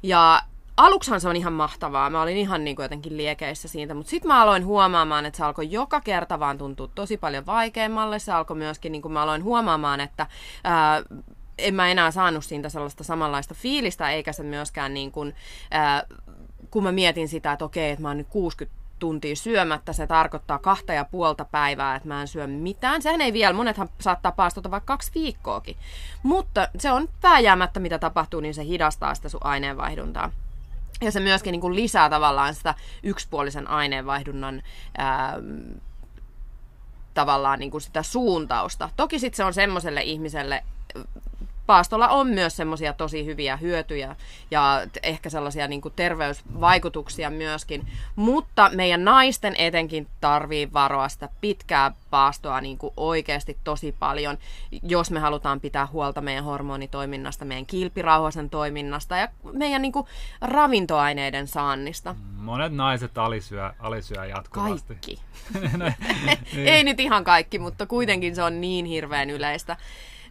[0.03, 0.43] Ja
[0.77, 2.11] aluksihan se on ihan mahtavaa.
[2.11, 5.45] Mä olin ihan niin kuin jotenkin liekeissä siitä, mutta sitten mä aloin huomaamaan, että se
[5.45, 8.19] alkoi joka kerta vaan tuntua tosi paljon vaikeammalle.
[8.19, 10.27] Se alkoi myöskin, niin kuin mä aloin huomaamaan, että
[10.65, 11.03] ää,
[11.61, 15.35] en mä enää saanut siitä sellaista samanlaista fiilistä, eikä se myöskään niin kuin,
[15.71, 16.03] ää,
[16.71, 20.59] kun mä mietin sitä, että okei, että mä oon nyt 60 tuntia syömättä, se tarkoittaa
[20.59, 23.03] kahta ja puolta päivää, että mä en syö mitään.
[23.03, 25.77] Sehän ei vielä, monethan saattaa paastota vaikka kaksi viikkoakin.
[26.23, 30.31] Mutta se on pääjäämättä, mitä tapahtuu, niin se hidastaa sitä sun aineenvaihduntaa.
[31.01, 34.63] Ja se myöskin niin kuin lisää tavallaan sitä yksipuolisen aineenvaihdunnan
[34.99, 35.37] ää,
[37.15, 38.89] tavallaan niin kuin sitä suuntausta.
[38.97, 40.63] Toki sitten se on semmoiselle ihmiselle,
[41.71, 44.17] paastolla on myös semmoisia tosi hyviä hyötyjä
[44.51, 51.93] ja ehkä sellaisia niin kuin terveysvaikutuksia myöskin, mutta meidän naisten etenkin tarvii varoa sitä pitkää
[52.11, 54.39] paastoa niin kuin oikeasti tosi paljon,
[54.83, 60.07] jos me halutaan pitää huolta meidän hormonitoiminnasta, meidän kilpirauhasen toiminnasta ja meidän niin kuin
[60.41, 62.15] ravintoaineiden saannista.
[62.37, 64.95] Monet naiset alisyö, alisyö jatkuvasti.
[64.95, 65.21] Kaikki.
[66.73, 69.77] Ei nyt ihan kaikki, mutta kuitenkin se on niin hirveän yleistä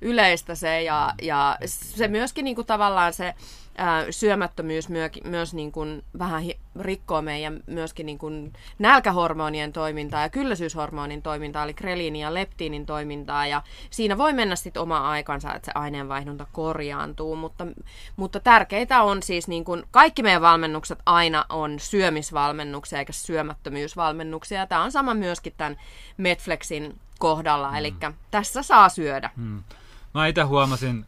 [0.01, 3.33] yleistä se ja, ja se myöskin niin kuin tavallaan se
[3.77, 10.21] ää, syömättömyys myö, myös niin kuin vähän hi, rikkoo meidän myöskin niin kuin nälkähormonien toimintaa
[10.21, 15.53] ja kylläisyyshormonin toimintaa, eli kreliinin ja leptiinin toimintaa ja siinä voi mennä sitten oma aikansa,
[15.53, 17.67] että se aineenvaihdunta korjaantuu, mutta,
[18.15, 24.67] mutta tärkeitä on siis niin kuin, kaikki meidän valmennukset aina on syömisvalmennuksia eikä syömättömyysvalmennuksia.
[24.67, 25.77] Tämä on sama myöskin tämän
[26.17, 27.75] Netflixin kohdalla, mm.
[27.75, 27.93] eli
[28.31, 29.29] tässä saa syödä.
[29.35, 29.63] Mm.
[30.13, 31.05] Mä itse huomasin,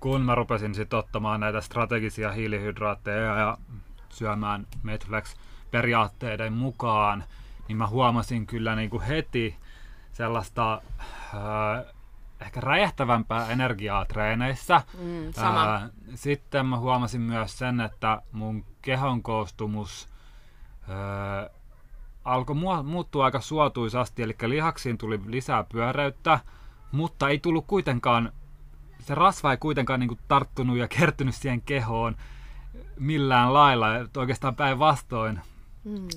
[0.00, 3.58] kun mä rupesin sitten ottamaan näitä strategisia hiilihydraatteja ja
[4.08, 7.24] syömään Medflex-periaatteiden mukaan,
[7.68, 9.56] niin mä huomasin kyllä niin kuin heti
[10.12, 10.82] sellaista
[11.34, 11.94] äh,
[12.40, 14.82] ehkä räjähtävämpää energiaa treeneissä.
[14.98, 15.74] Mm, sama.
[15.74, 20.08] Äh, sitten mä huomasin myös sen, että mun kehon koostumus
[20.82, 21.50] äh,
[22.24, 26.40] alkoi muuttua aika suotuisasti, eli lihaksiin tuli lisää pyöreyttä,
[26.92, 28.32] mutta ei tullut kuitenkaan,
[29.06, 32.16] se rasva ei kuitenkaan niin kuin tarttunut ja kertynyt siihen kehoon
[32.98, 35.40] millään lailla, että oikeastaan päinvastoin.
[35.84, 36.08] Mm.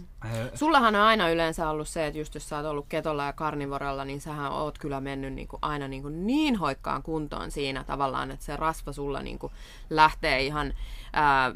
[0.54, 4.06] Sullahan on aina yleensä ollut se, että just jos sä oot ollut ketolla ja karnivorella,
[4.06, 8.32] niin sähän oot kyllä mennyt niin kuin aina niin, kuin niin hoikkaan kuntoon siinä tavallaan,
[8.32, 9.54] että se rasva sulla niin kuin
[9.90, 10.74] lähtee ihan,
[11.14, 11.52] ää,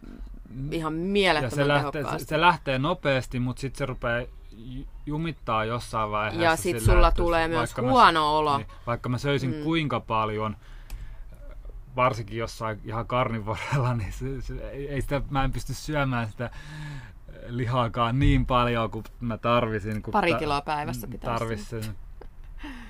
[0.71, 4.25] ihan mielettömän ja se lähtee, se, se lähtee nopeasti, mutta sitten se rupeaa
[5.05, 6.43] jumittaa jossain vaiheessa.
[6.43, 8.57] Ja sitten sulla tulee myös huono mä, olo.
[8.57, 9.63] Niin, vaikka mä söisin mm.
[9.63, 10.57] kuinka paljon,
[11.95, 16.49] varsinkin jossain ihan karnivorella, niin se, se, ei sitä, mä en pysty syömään sitä
[17.47, 20.01] lihaakaan niin paljon kuin mä tarvisin.
[20.01, 21.39] Kun Pari kiloa päivässä pitäisi.
[21.39, 21.95] Tarvisin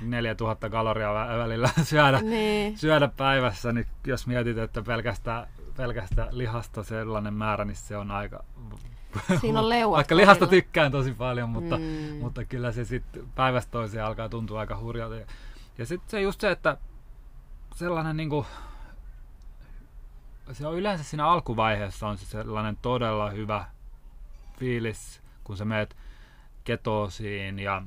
[0.02, 2.78] 4000 kaloria välillä syödä, niin.
[2.78, 8.44] syödä päivässä, niin jos mietit, että pelkästään, pelkästään lihasta sellainen määrä, niin se on aika
[9.42, 9.96] Siinä on leuat.
[9.96, 12.18] Vaikka lihasta tykkään tosi paljon, mutta, mm.
[12.20, 15.16] mutta kyllä se sitten päivästä toiseen alkaa tuntua aika hurjalta.
[15.16, 15.26] Ja,
[15.78, 16.78] ja sitten se just se, että
[17.76, 18.46] sellainen niinku,
[20.54, 23.66] se on yleensä siinä alkuvaiheessa on se sellainen todella hyvä
[24.60, 25.98] fiilis, kun sä meet
[26.64, 27.82] ketoosiin ja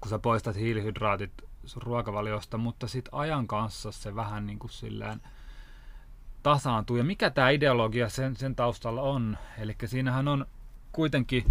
[0.00, 1.32] kun sä poistat hiilihydraatit
[1.64, 5.20] sun ruokavaliosta, mutta sitten ajan kanssa se vähän niin kuin silleen
[6.42, 6.96] tasaantuu.
[6.96, 9.38] Ja mikä tämä ideologia sen, sen taustalla on?
[9.58, 10.46] Eli siinähän on
[10.92, 11.44] kuitenkin,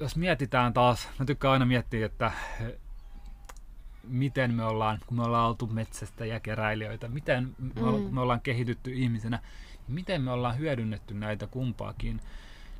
[0.00, 2.32] jos mietitään taas, mä tykkään aina miettiä, että
[4.04, 8.14] miten me ollaan, kun me ollaan oltu metsästä ja keräilijöitä, miten me, mm.
[8.14, 9.38] me ollaan kehitytty ihmisenä,
[9.88, 12.20] miten me ollaan hyödynnetty näitä kumpaakin,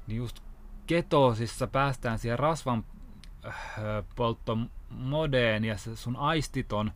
[0.07, 0.41] niin just
[0.87, 2.85] ketoosissa päästään siihen rasvan
[3.47, 3.55] äh,
[4.17, 6.93] polttomodeen ja se sun aistit on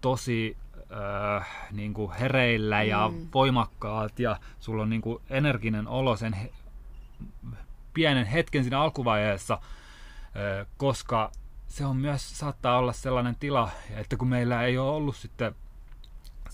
[0.00, 3.28] tosi äh, niin kuin hereillä ja mm.
[3.34, 6.52] voimakkaat ja sulla on niin kuin energinen olo sen he,
[7.94, 11.32] pienen hetken siinä alkuvaiheessa, äh, koska
[11.72, 15.54] se on myös, saattaa olla sellainen tila, että kun meillä ei ole ollut sitten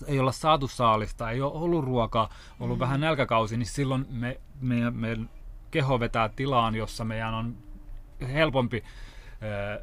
[0.07, 2.29] ei olla saatu saalista, ei ole ollut ruokaa,
[2.59, 2.79] ollut mm.
[2.79, 5.17] vähän nälkäkausi, niin silloin me, me, me
[5.71, 7.57] keho vetää tilaan, jossa meidän on
[8.33, 8.83] helpompi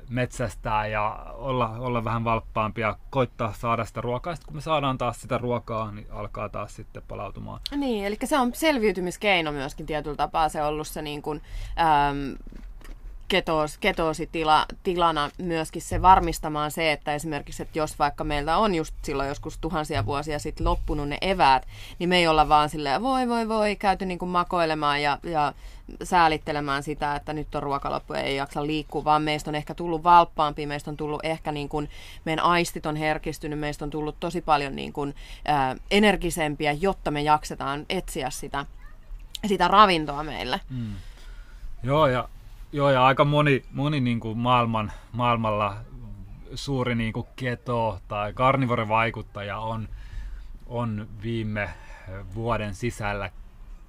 [0.08, 4.34] metsästää ja olla, olla vähän valppaampia, koittaa saada sitä ruokaa.
[4.34, 7.60] Sitten kun me saadaan taas sitä ruokaa, niin alkaa taas sitten palautumaan.
[7.76, 11.42] Niin, eli se on selviytymiskeino myöskin tietyllä tapaa se ollut se niin kuin,
[11.78, 12.36] äm,
[13.28, 19.28] ketoos, ketoositilana myöskin se varmistamaan se, että esimerkiksi, että jos vaikka meiltä on just silloin
[19.28, 21.66] joskus tuhansia vuosia sitten loppunut ne eväät,
[21.98, 25.52] niin me ei olla vaan silleen voi voi voi käyty niin kuin makoilemaan ja, ja
[26.02, 30.66] säälittelemään sitä, että nyt on ruokaloppu ei jaksa liikkua, vaan meistä on ehkä tullut valppaampi,
[30.66, 31.88] meistä on tullut ehkä niin kuin,
[32.24, 37.22] meidän aistit on herkistynyt, meistä on tullut tosi paljon niin kuin, ää, energisempiä, jotta me
[37.22, 38.66] jaksetaan etsiä sitä,
[39.46, 40.60] sitä ravintoa meille.
[40.70, 40.94] Mm.
[41.82, 42.28] Joo, ja
[42.76, 45.76] Joo, ja aika moni, moni niin kuin maailman, maailmalla
[46.54, 49.88] suuri niin kuin keto- tai karnivore-vaikuttaja on,
[50.66, 51.70] on viime
[52.34, 53.30] vuoden sisällä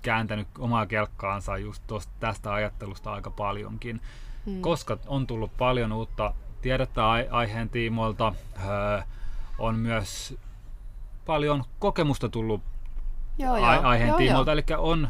[0.02, 4.02] kääntänyt omaa kelkkaansa just tosta, tästä ajattelusta aika paljonkin,
[4.46, 4.62] hmm.
[4.62, 8.34] koska on tullut paljon uutta tiedettä aiheen tiimoilta,
[8.66, 9.02] öö,
[9.60, 10.38] on myös
[11.26, 12.62] paljon kokemusta tullut
[13.38, 13.66] joo, joo.
[13.66, 14.54] aiheen joo, tiimoilta, joo.
[14.54, 15.10] eli on,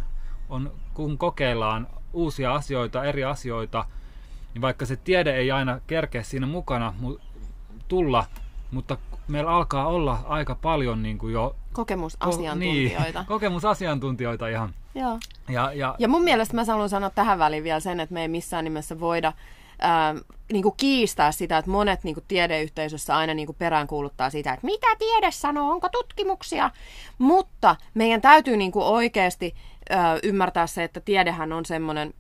[0.49, 3.85] on, kun kokeillaan uusia asioita, eri asioita,
[4.53, 7.19] niin vaikka se tiede ei aina kerkeä siinä mukana mu-
[7.87, 8.25] tulla,
[8.71, 11.55] mutta meillä alkaa olla aika paljon niin kuin jo...
[11.73, 13.09] Kokemusasiantuntijoita.
[13.09, 14.73] Ko- niin, kokemusasiantuntijoita ihan.
[14.95, 15.19] Joo.
[15.49, 18.27] Ja, ja, ja mun mielestä mä haluan sanoa tähän väliin vielä sen, että me ei
[18.27, 19.33] missään nimessä voida
[19.81, 20.15] ää,
[20.51, 24.65] niin kuin kiistää sitä, että monet niin kuin tiedeyhteisössä aina niin kuin peräänkuuluttaa sitä, että
[24.65, 26.71] mitä tiede sanoo, onko tutkimuksia,
[27.17, 29.55] mutta meidän täytyy niin kuin oikeasti
[29.89, 32.13] ää, ymmärtää se, että tiedehän on semmoinen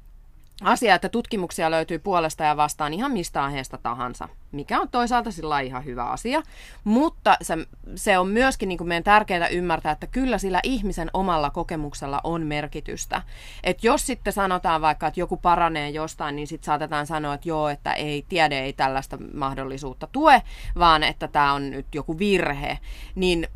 [0.61, 5.59] asia, että tutkimuksia löytyy puolesta ja vastaan ihan mistä aiheesta tahansa, mikä on toisaalta sillä
[5.59, 6.41] ihan hyvä asia,
[6.83, 7.57] mutta se,
[7.95, 12.45] se on myöskin niin kuin meidän tärkeää ymmärtää, että kyllä sillä ihmisen omalla kokemuksella on
[12.45, 13.21] merkitystä.
[13.63, 17.69] Että jos sitten sanotaan vaikka, että joku paranee jostain, niin sitten saatetaan sanoa, että joo,
[17.69, 20.41] että ei, tiede ei tällaista mahdollisuutta tue,
[20.79, 22.79] vaan että tämä on nyt joku virhe,
[23.15, 23.47] niin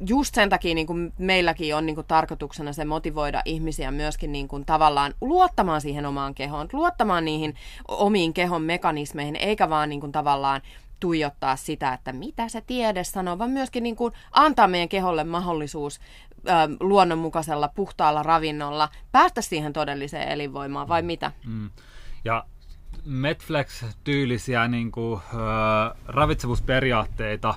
[0.00, 4.48] just sen takia niin kuin meilläkin on niin kuin tarkoituksena se motivoida ihmisiä myöskin niin
[4.48, 7.54] kuin tavallaan luottamaan siihen omaan kehoon, luottamaan niihin
[7.88, 10.60] omiin kehon mekanismeihin, eikä vaan niin kuin tavallaan
[11.00, 16.00] tuijottaa sitä, että mitä se tiede sanoo, vaan myöskin niin kuin antaa meidän keholle mahdollisuus
[16.48, 21.32] ö, luonnonmukaisella, puhtaalla ravinnolla päästä siihen todelliseen elinvoimaan, vai mitä?
[21.46, 21.70] Mm.
[22.24, 22.44] Ja
[23.04, 25.36] Medflex-tyylisiä niin kuin, ö,
[26.06, 27.54] ravitsemusperiaatteita,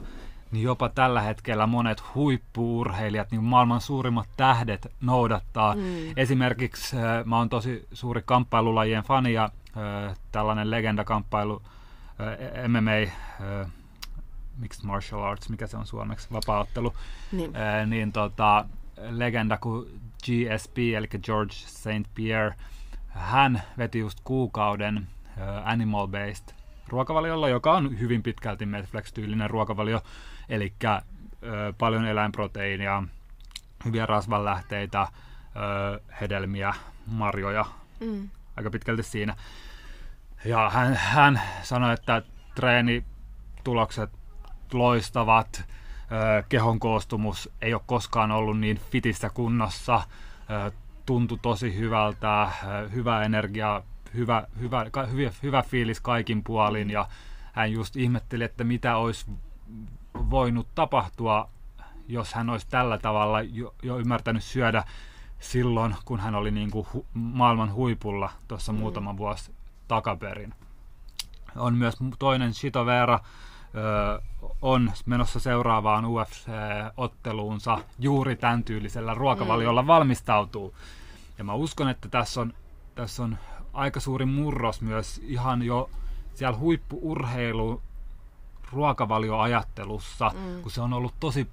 [0.52, 5.76] niin jopa tällä hetkellä monet huippuurheilijat, niin maailman suurimmat tähdet noudattaa.
[5.76, 5.82] Mm.
[6.16, 11.62] Esimerkiksi ö, mä oon tosi suuri kamppailulajien fani ja ö, tällainen legendakamppailu
[12.20, 13.14] ö, MMA,
[13.46, 13.66] ö,
[14.58, 16.94] mixed martial arts, mikä se on suomeksi, vapaaottelu,
[17.32, 17.54] niin,
[17.86, 18.66] niin tota,
[19.10, 22.14] legenda kuin GSP, eli George St.
[22.16, 22.56] Pierre,
[23.08, 25.08] hän veti just kuukauden
[25.64, 26.60] animal-based
[26.90, 30.02] ruokavaliolla, joka on hyvin pitkälti Medflex-tyylinen ruokavalio,
[30.50, 30.74] eli
[31.78, 33.04] paljon eläinproteiinia,
[33.86, 35.08] hyviä rasvanlähteitä,
[36.22, 36.74] hedelmiä,
[37.06, 37.66] marjoja,
[38.00, 38.30] mm.
[38.58, 39.36] aika pitkälti siinä.
[40.46, 42.22] Ja hän, hän sanoi, että
[42.56, 44.10] treenitulokset
[44.74, 45.64] loistavat,
[46.50, 50.02] kehon koostumus ei ole koskaan ollut niin fitissä kunnossa,
[51.06, 52.52] tuntui tosi hyvältä,
[52.94, 53.84] hyvä energia
[54.14, 56.90] hyvä, hyvä, hyvä, hyvä fiilis kaikin puolin.
[56.90, 57.08] Ja
[57.54, 59.26] hän just ihmetteli, että mitä olisi
[60.30, 61.50] voinut tapahtua,
[62.08, 64.84] jos hän olisi tällä tavalla jo, jo ymmärtänyt syödä
[65.40, 68.80] silloin, kun hän oli niin kuin hu, maailman huipulla tuossa mm.
[68.80, 69.52] muutama vuosi
[69.88, 70.54] takaperin.
[71.56, 73.20] On myös toinen Shito Vera,
[73.76, 74.22] ö,
[74.62, 79.88] on menossa seuraavaan UFC-otteluunsa juuri tämän tyylisellä ruokavaliolla mm.
[79.88, 80.76] valmistautuu.
[81.38, 82.54] Ja mä uskon, että tässä on,
[82.96, 83.38] tässä on
[83.74, 85.90] aika suuri murros myös ihan jo
[86.34, 87.82] siellä huippuurheilu
[88.72, 90.62] ruokavalioajattelussa, mm.
[90.62, 91.48] kun se on ollut tosi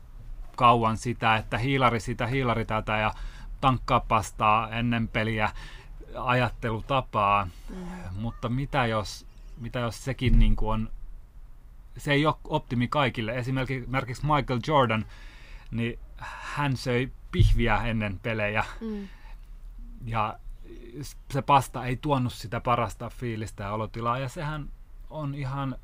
[0.56, 3.14] kauan sitä, että hiilari sitä, hiilari tätä ja
[3.60, 5.50] tankkaa pastaa ennen peliä
[6.18, 7.48] ajattelutapaa.
[7.68, 7.76] Mm.
[8.12, 9.26] Mutta mitä jos,
[9.58, 10.90] mitä jos sekin niin kuin on,
[11.96, 13.38] se ei ole optimi kaikille.
[13.38, 15.06] Esimerkiksi Michael Jordan,
[15.70, 15.98] niin
[16.54, 18.64] hän söi pihviä ennen pelejä.
[18.80, 19.08] Mm.
[20.04, 20.38] Ja
[21.30, 24.18] se pasta ei tuonut sitä parasta fiilistä ja olotilaa.
[24.18, 24.68] Ja sehän
[25.10, 25.76] on ihan,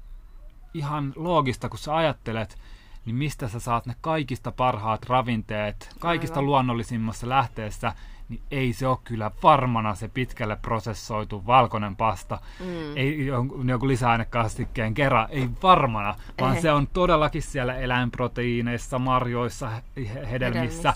[0.74, 2.58] ihan loogista, kun sä ajattelet,
[3.04, 6.46] niin mistä sä saat ne kaikista parhaat ravinteet, kaikista Aivan.
[6.46, 7.92] luonnollisimmassa lähteessä,
[8.28, 12.38] niin ei se ole kyllä varmana se pitkälle prosessoitu valkoinen pasta.
[12.60, 12.96] Mm.
[12.96, 16.60] Ei jonkun lisäainekastikkeen kerran, ei varmana, vaan Ehe.
[16.60, 20.94] se on todellakin siellä eläinproteiineissa, marjoissa, hedelmissä, hedelmissä.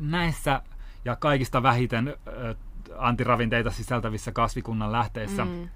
[0.00, 0.62] näissä
[1.04, 2.16] ja kaikista vähiten
[2.98, 5.44] antiravinteita sisältävissä kasvikunnan lähteissä.
[5.44, 5.68] Mm.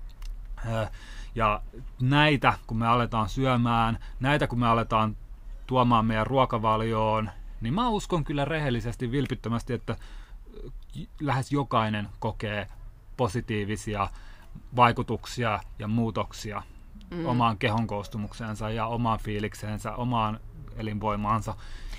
[1.36, 1.62] Ja
[2.00, 5.16] näitä, kun me aletaan syömään, näitä kun me aletaan
[5.66, 9.96] tuomaan meidän ruokavalioon, niin mä uskon kyllä rehellisesti, vilpittömästi, että
[11.20, 12.66] lähes jokainen kokee
[13.16, 14.08] positiivisia
[14.76, 16.62] vaikutuksia ja muutoksia
[17.10, 17.26] mm.
[17.26, 20.40] omaan kehon koostumukseensa ja omaan fiilikseensä, omaan
[20.76, 21.54] elinvoimaansa.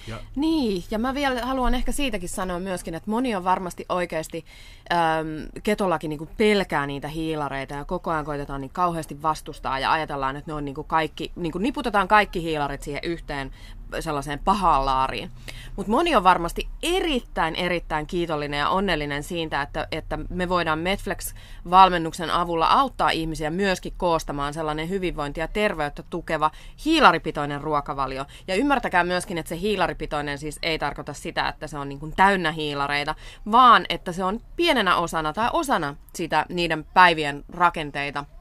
[0.08, 0.18] Ja.
[0.36, 4.46] Niin, ja mä vielä haluan ehkä siitäkin sanoa myöskin, että moni on varmasti oikeasti
[4.92, 5.28] äm,
[5.64, 10.52] ketollakin niin pelkää niitä hiilareita ja koko ajan koitetaan niin kauheasti vastustaa ja ajatellaan, että
[10.52, 13.52] ne on niin kuin kaikki, niin kuin niputetaan kaikki hiilarit siihen yhteen
[14.00, 15.32] sellaiseen pahaan laariin.
[15.76, 22.30] Mutta moni on varmasti erittäin, erittäin kiitollinen ja onnellinen siitä, että, että me voidaan Medflex-valmennuksen
[22.30, 26.52] avulla auttaa ihmisiä myöskin koostamaan sellainen hyvinvointi ja terveyttä tukeva
[26.86, 28.26] hiilaripitoinen ruokavalio.
[28.48, 32.14] Ja ymmärtäkää myöskin, että se hiilaripitoinen siis ei tarkoita sitä, että se on niin kuin
[32.16, 33.16] täynnä hiilareita,
[33.52, 38.26] vaan että se on pienenä osana tai osana sitä niiden päivien rakenteita–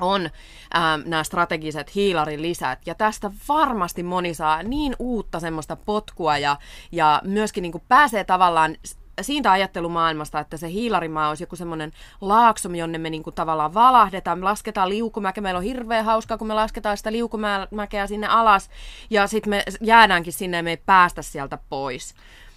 [0.00, 0.30] on
[0.76, 2.78] ähm, nämä strategiset hiilarilisät.
[2.86, 6.56] Ja tästä varmasti moni saa niin uutta semmoista potkua ja,
[6.92, 8.76] ja myöskin niin kuin pääsee tavallaan
[9.20, 14.44] siitä ajattelumaailmasta, että se hiilarimaa olisi joku semmoinen laakso, jonne me niinku tavallaan valahdetaan, me
[14.44, 18.70] lasketaan liukumäkeä, meillä on hirveän hauskaa, kun me lasketaan sitä liukumäkeä sinne alas,
[19.10, 22.14] ja sitten me jäädäänkin sinne ja me ei päästä sieltä pois.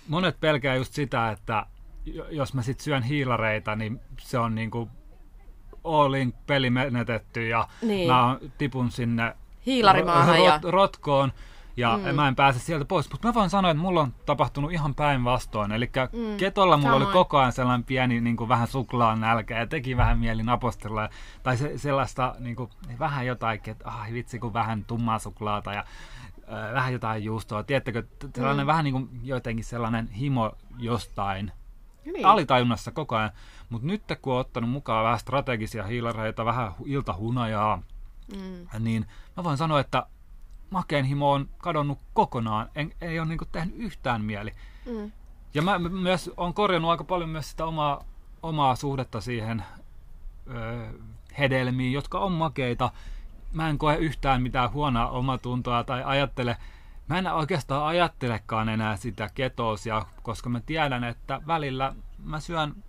[0.07, 1.65] Monet pelkää just sitä, että
[2.29, 4.89] jos mä sitten syön hiilareita, niin se on niinku
[5.89, 8.07] Allin peli menetetty ja niin.
[8.07, 10.59] mä tipun sinne Hiilarimaahan rot, ja...
[10.63, 11.31] rotkoon
[11.79, 12.15] ja mm.
[12.15, 13.11] mä en pääse sieltä pois.
[13.11, 15.71] Mutta mä voin sanoa, että mulla on tapahtunut ihan päinvastoin.
[15.71, 16.37] Eli mm.
[16.37, 17.03] ketolla mulla Samoin.
[17.03, 21.09] oli koko ajan sellainen pieni niin kuin vähän suklaan nälkä ja teki vähän mieli napostella.
[21.43, 25.85] Tai se, sellaista niin kuin, vähän jotain, että ah, vitsi kun vähän tummaa suklaata ja
[26.53, 27.63] äh, vähän jotain juustoa.
[27.63, 28.03] Tiedättekö,
[28.35, 28.67] sellainen mm.
[28.67, 31.51] vähän niin kuin jotenkin sellainen himo jostain
[32.13, 32.25] niin.
[32.25, 33.31] alitajunnassa koko ajan.
[33.69, 37.81] Mutta nyt kun on ottanut mukaan vähän strategisia hiilareita, vähän iltahunajaa,
[38.35, 38.83] mm.
[38.83, 39.05] niin
[39.37, 40.05] mä voin sanoa, että
[40.69, 42.69] makeen himo on kadonnut kokonaan.
[42.75, 44.53] En, ei ole niinku tehnyt yhtään mieli.
[44.85, 45.11] Mm.
[45.53, 48.03] Ja mä myös on korjannut aika paljon myös sitä omaa,
[48.43, 49.63] omaa suhdetta siihen
[50.55, 50.87] ö,
[51.37, 52.91] hedelmiin, jotka on makeita.
[53.53, 56.57] mä en koe yhtään mitään huonoa omatuntoa tai ajattele,
[57.09, 62.83] mä en oikeastaan ajattelekaan enää sitä ketoosia, koska mä tiedän, että välillä mä syön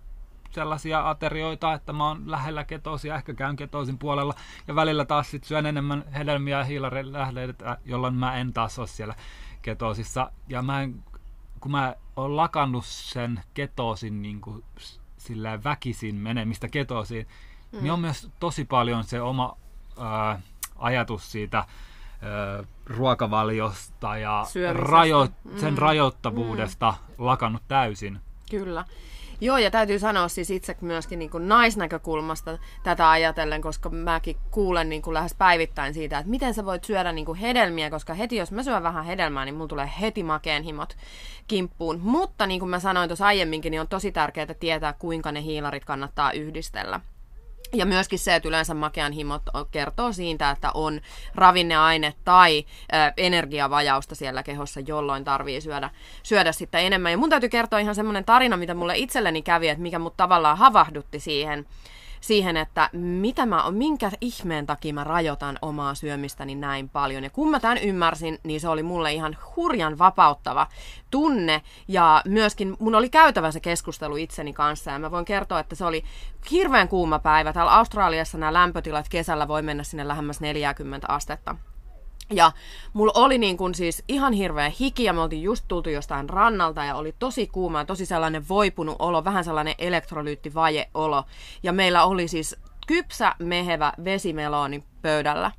[0.51, 4.33] sellaisia aterioita, että mä oon lähellä ketoosia, ehkä käyn ketoosin puolella,
[4.67, 9.15] ja välillä taas sit syön enemmän hedelmiä ja hiilarelähteitä, jolloin mä en taas ole siellä
[9.61, 10.31] ketoosissa.
[10.49, 11.03] Ja mä en,
[11.59, 14.63] kun mä oon lakannut sen ketoosin niin kuin
[15.17, 17.27] sillä väkisin menemistä ketoosiin,
[17.71, 17.81] mm.
[17.81, 19.57] niin on myös tosi paljon se oma
[19.99, 20.41] ää,
[20.75, 21.65] ajatus siitä
[22.85, 25.77] ruokavaliosta ja rajo- sen mm.
[25.77, 27.25] rajoittavuudesta mm.
[27.25, 28.19] lakannut täysin.
[28.51, 28.85] Kyllä.
[29.43, 34.89] Joo, ja täytyy sanoa siis itse myöskin niin kuin naisnäkökulmasta tätä ajatellen, koska mäkin kuulen
[34.89, 38.35] niin kuin lähes päivittäin siitä, että miten sä voit syödä niin kuin hedelmiä, koska heti
[38.35, 40.97] jos mä syön vähän hedelmää, niin mulla tulee heti makeen himot
[41.47, 41.99] kimppuun.
[42.01, 45.85] Mutta niin kuin mä sanoin tuossa aiemminkin, niin on tosi tärkeää tietää, kuinka ne hiilarit
[45.85, 46.99] kannattaa yhdistellä.
[47.73, 51.01] Ja myöskin se, että yleensä makean himot kertoo siitä, että on
[51.35, 55.89] ravinneaine tai ö, energiavajausta siellä kehossa, jolloin tarvii syödä,
[56.23, 57.11] syödä sitten enemmän.
[57.11, 60.57] Ja mun täytyy kertoa ihan semmoinen tarina, mitä mulle itselleni kävi, että mikä mut tavallaan
[60.57, 61.65] havahdutti siihen
[62.21, 67.23] siihen, että mitä mä, minkä ihmeen takia mä rajoitan omaa syömistäni näin paljon.
[67.23, 70.67] Ja kun mä tämän ymmärsin, niin se oli mulle ihan hurjan vapauttava
[71.11, 71.61] tunne.
[71.87, 74.91] Ja myöskin mun oli käytävä se keskustelu itseni kanssa.
[74.91, 76.03] Ja mä voin kertoa, että se oli
[76.51, 77.53] hirveän kuuma päivä.
[77.53, 81.55] Täällä Australiassa nämä lämpötilat kesällä voi mennä sinne lähemmäs 40 astetta.
[82.31, 82.51] Ja
[82.93, 86.83] mulla oli niin kun siis ihan hirveä hiki ja me oltiin just tultu jostain rannalta
[86.83, 91.23] ja oli tosi kuuma tosi sellainen voipunut olo, vähän sellainen elektrolyyttivajeolo.
[91.63, 92.55] Ja meillä oli siis
[92.87, 95.51] kypsä, mehevä vesimeloni pöydällä.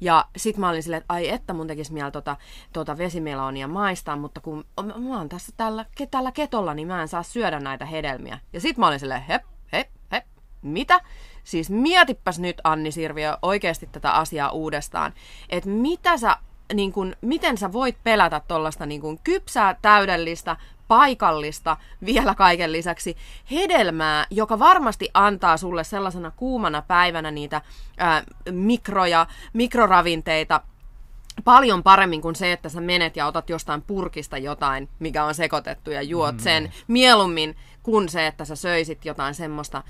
[0.00, 2.36] Ja sit mä olin silleen, että ai että mun tekisi mieli tota,
[2.72, 4.64] tota vesimelonia maistaa, mutta kun
[5.08, 8.38] mä oon tässä tällä, tällä ketolla, niin mä en saa syödä näitä hedelmiä.
[8.52, 10.24] Ja sit mä olin silleen, hep, hep, hep,
[10.62, 11.00] mitä?
[11.44, 15.14] Siis mietipäs nyt Anni Sirviö oikeasti tätä asiaa uudestaan,
[15.48, 16.36] että mitä sä,
[16.74, 20.56] niin kun, miten sä voit pelätä tuollaista niin kypsää, täydellistä,
[20.88, 23.16] paikallista vielä kaiken lisäksi
[23.50, 27.62] hedelmää, joka varmasti antaa sulle sellaisena kuumana päivänä niitä
[27.98, 30.60] ää, mikroja, mikroravinteita,
[31.44, 35.90] paljon paremmin kuin se, että sä menet ja otat jostain purkista jotain, mikä on sekoitettu
[35.90, 36.40] ja juot mm.
[36.40, 39.82] sen mieluummin kuin se, että sä söisit jotain semmoista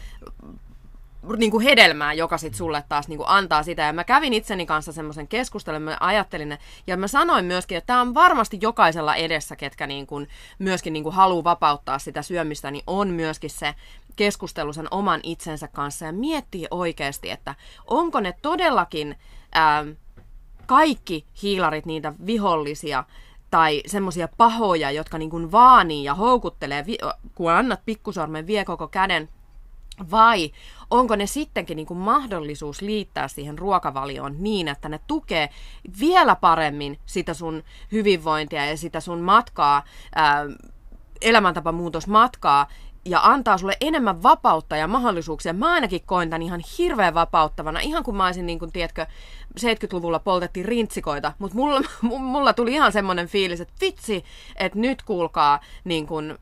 [1.36, 3.82] niin kuin hedelmää, joka sitten sulle taas niin kuin antaa sitä.
[3.82, 8.00] Ja mä kävin itseni kanssa semmoisen keskustelun, mä ajattelin, ja mä sanoin myöskin, että tämä
[8.00, 12.84] on varmasti jokaisella edessä, ketkä niin kuin myöskin niin kuin haluaa vapauttaa sitä syömistä, niin
[12.86, 13.74] on myöskin se
[14.16, 17.54] keskustelu sen oman itsensä kanssa ja miettii oikeasti, että
[17.86, 19.16] onko ne todellakin
[19.52, 19.84] ää,
[20.66, 23.04] kaikki hiilarit niitä vihollisia,
[23.50, 26.84] tai semmoisia pahoja, jotka niin kuin vaanii ja houkuttelee,
[27.34, 29.28] kun annat pikkusormen, vie koko käden
[30.10, 30.52] vai
[30.90, 35.48] onko ne sittenkin niin kuin mahdollisuus liittää siihen ruokavalioon niin, että ne tukee
[36.00, 37.62] vielä paremmin sitä sun
[37.92, 39.84] hyvinvointia ja sitä sun matkaa,
[40.14, 40.44] ää,
[41.22, 42.66] elämäntapamuutosmatkaa,
[43.04, 45.52] ja antaa sulle enemmän vapautta ja mahdollisuuksia.
[45.52, 49.06] Mä ainakin koin tämän ihan hirveän vapauttavana, ihan kun mä olisin, niin kuin, tiedätkö,
[49.60, 51.80] 70-luvulla poltettiin rintsikoita, mutta mulla,
[52.32, 54.24] mulla tuli ihan semmoinen fiilis, että vitsi,
[54.56, 56.38] että nyt kuulkaa, niin kuin,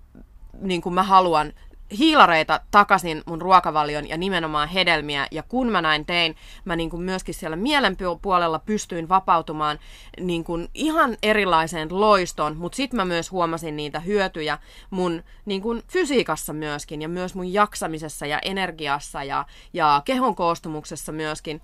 [0.61, 1.53] niin kuin mä haluan
[1.99, 5.27] hiilareita takaisin mun ruokavalion ja nimenomaan hedelmiä.
[5.31, 9.79] Ja kun mä näin tein, mä niin kuin myöskin siellä mielen puolella pystyin vapautumaan
[10.21, 14.59] niin kuin ihan erilaiseen loistoon, mutta sitten mä myös huomasin niitä hyötyjä
[14.91, 21.13] mun niin kuin fysiikassa myöskin ja myös mun jaksamisessa ja energiassa ja, ja kehon koostumuksessa
[21.13, 21.61] myöskin.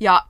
[0.00, 0.24] Ja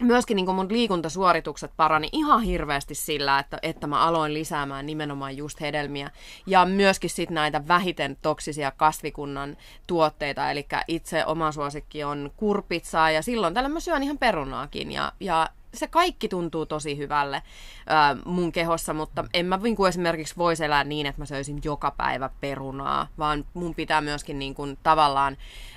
[0.00, 5.60] myöskin niin mun liikuntasuoritukset parani ihan hirveästi sillä, että, että mä aloin lisäämään nimenomaan just
[5.60, 6.10] hedelmiä.
[6.46, 9.56] Ja myöskin sit näitä vähiten toksisia kasvikunnan
[9.86, 15.12] tuotteita, eli itse oma suosikki on kurpitsaa ja silloin tällä mä syön ihan perunaakin ja,
[15.20, 17.42] ja se kaikki tuntuu tosi hyvälle
[17.86, 21.60] ää, mun kehossa, mutta en mä niin kuin esimerkiksi voisi elää niin, että mä söisin
[21.64, 25.36] joka päivä perunaa, vaan mun pitää myöskin niin kuin, tavallaan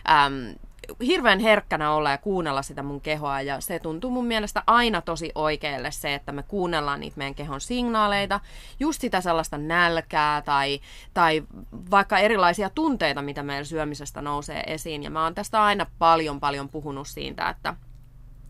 [0.10, 0.56] äm,
[1.06, 5.32] hirveän herkkänä olla ja kuunnella sitä mun kehoa ja se tuntuu mun mielestä aina tosi
[5.36, 8.40] oikealle se, että me kuunnellaan niitä meidän kehon signaaleita,
[8.80, 10.80] just sitä sellaista nälkää tai,
[11.14, 11.44] tai
[11.92, 15.04] vaikka erilaisia tunteita, mitä meillä syömisestä nousee esiin.
[15.04, 17.76] Ja mä oon tästä aina paljon paljon puhunut siitä, että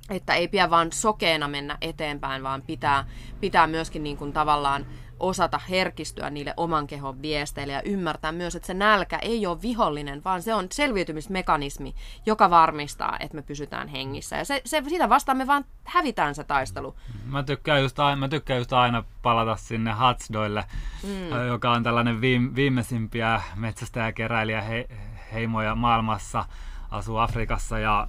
[0.10, 3.06] että ei pidä vaan sokeena mennä eteenpäin, vaan pitää,
[3.40, 4.86] pitää myöskin niin kuin tavallaan
[5.22, 10.24] osata herkistyä niille oman kehon viesteille ja ymmärtää myös, että se nälkä ei ole vihollinen,
[10.24, 11.96] vaan se on selviytymismekanismi,
[12.26, 14.38] joka varmistaa, että me pysytään hengissä.
[14.38, 16.96] Ja se, se, sitä vastaan me vaan hävitään se taistelu.
[17.26, 20.66] Mä tykkään just aina, mä tykkään just aina palata sinne Hatsdoille,
[21.04, 21.48] mm.
[21.48, 24.88] joka on tällainen viime, viimeisimpiä metsästäjäkeräilijä he,
[25.34, 26.46] heimoja maailmassa,
[26.92, 28.08] asuu Afrikassa ja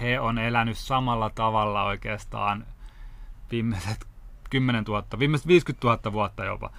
[0.00, 2.66] he on elänyt samalla tavalla oikeastaan
[3.50, 4.15] viimeiset
[4.50, 6.70] 10 000, viimeiset 50 000 vuotta jopa.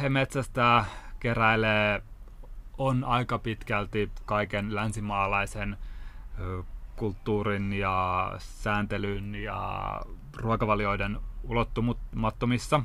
[0.00, 0.84] He metsästää,
[1.20, 2.02] keräilee,
[2.78, 5.76] on aika pitkälti kaiken länsimaalaisen
[6.96, 10.00] kulttuurin ja sääntelyn ja
[10.36, 12.82] ruokavalioiden ulottumattomissa.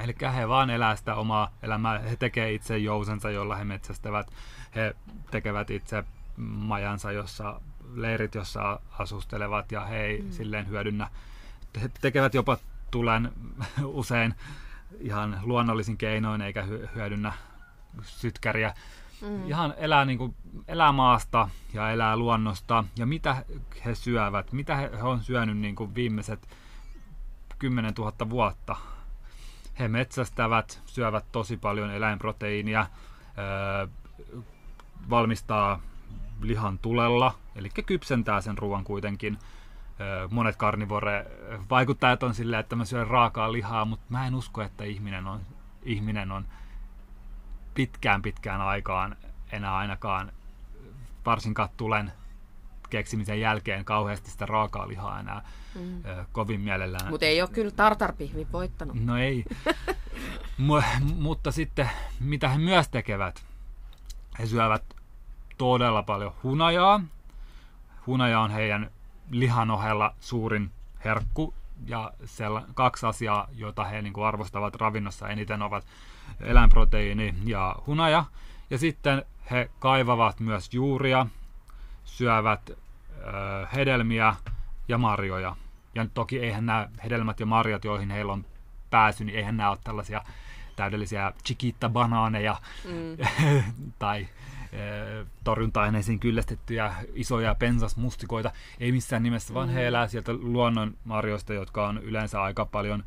[0.00, 1.98] Eli he vaan elää sitä omaa elämää.
[1.98, 4.32] He tekevät itse jousensa, jolla he metsästävät.
[4.74, 4.96] He
[5.30, 6.04] tekevät itse
[6.36, 7.60] majansa, jossa
[7.94, 10.30] leirit, jossa asustelevat ja he ei mm.
[10.30, 11.10] silleen hyödynnä.
[11.82, 12.58] He tekevät jopa
[12.90, 13.32] tulen
[13.84, 14.34] usein
[15.00, 16.62] ihan luonnollisin keinoin eikä
[16.94, 17.32] hyödynnä
[18.02, 18.74] sytkäriä.
[19.22, 19.48] Mm.
[19.48, 20.34] Ihan elää, niin kuin,
[20.68, 22.84] elää maasta ja elää luonnosta.
[22.98, 23.44] Ja mitä
[23.84, 26.48] he syövät, mitä he, he on syönyt niin kuin viimeiset
[27.58, 28.76] 10 000 vuotta.
[29.78, 32.86] He metsästävät, syövät tosi paljon eläinproteiinia,
[33.38, 33.86] öö,
[35.10, 35.80] valmistaa
[36.40, 39.38] lihan tulella, eli kypsentää sen ruoan kuitenkin.
[40.30, 41.26] Monet karnivore
[41.70, 45.40] vaikuttajat on silleen, että mä syön raakaa lihaa, mutta mä en usko, että ihminen on,
[45.82, 46.46] ihminen on
[47.74, 49.16] pitkään pitkään aikaan
[49.52, 50.32] enää ainakaan
[51.26, 52.12] varsinkaan tulen
[52.90, 55.42] keksimisen jälkeen kauheasti sitä raakaa lihaa enää
[55.74, 56.02] mm.
[56.32, 57.10] kovin mielellään.
[57.10, 59.04] Mutta ei ole kyllä tartarpihvi voittanut.
[59.04, 59.44] No ei.
[60.58, 61.90] M- mutta sitten
[62.20, 63.44] mitä he myös tekevät?
[64.38, 64.82] He syövät
[65.58, 67.00] todella paljon hunajaa.
[68.06, 68.90] Hunaja on heidän
[69.30, 70.70] lihan ohella suurin
[71.04, 71.54] herkku
[71.86, 75.86] ja sella, kaksi asiaa, joita he niin kuin arvostavat ravinnossa eniten ovat
[76.40, 78.24] eläinproteiini ja hunaja.
[78.70, 81.26] Ja sitten he kaivavat myös juuria,
[82.04, 82.74] syövät ö,
[83.74, 84.34] hedelmiä
[84.88, 85.56] ja marjoja.
[85.94, 88.44] Ja toki eihän nämä hedelmät ja marjat, joihin heillä on
[88.90, 90.22] pääsy, niin eihän nämä ole tällaisia
[90.76, 93.16] täydellisiä chiquita-banaaneja mm.
[93.98, 94.28] tai
[95.44, 98.52] torjunta-aineisiin kyllästettyjä isoja pensasmustikoita.
[98.80, 99.74] Ei missään nimessä, vaan mm.
[99.74, 103.04] he elää sieltä luonnon marjoista, jotka on yleensä aika paljon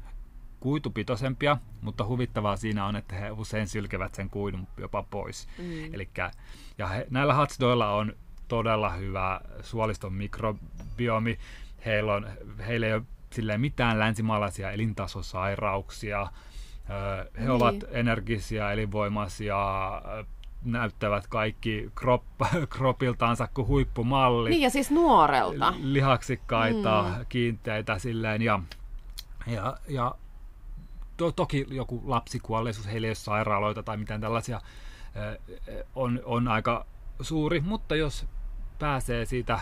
[0.59, 5.47] kuitupitoisempia, mutta huvittavaa siinä on, että he usein sylkevät sen kuidun jopa pois.
[5.57, 5.93] Mm.
[5.93, 6.31] Elikkä,
[6.77, 8.13] ja he, näillä hatsdoilla on
[8.47, 11.39] todella hyvä suoliston mikrobiomi.
[11.85, 12.27] Heillä, on,
[12.67, 16.27] heillä ei ole silleen mitään länsimaalaisia elintasosairauksia.
[17.35, 17.49] He niin.
[17.49, 19.57] ovat energisiä, elinvoimaisia,
[20.65, 22.23] näyttävät kaikki krop,
[22.77, 24.49] kropiltaansa kuin huippumalli.
[24.49, 25.73] Niin ja siis nuorelta.
[25.81, 27.25] Lihaksikkaita, mm.
[27.29, 28.59] kiinteitä silleen ja,
[29.47, 30.15] ja, ja
[31.17, 34.61] to, toki joku lapsikuolleisuus, heillä ei ole sairaaloita tai mitään tällaisia,
[35.95, 36.85] on, on aika
[37.21, 38.25] suuri, mutta jos
[38.79, 39.59] pääsee siitä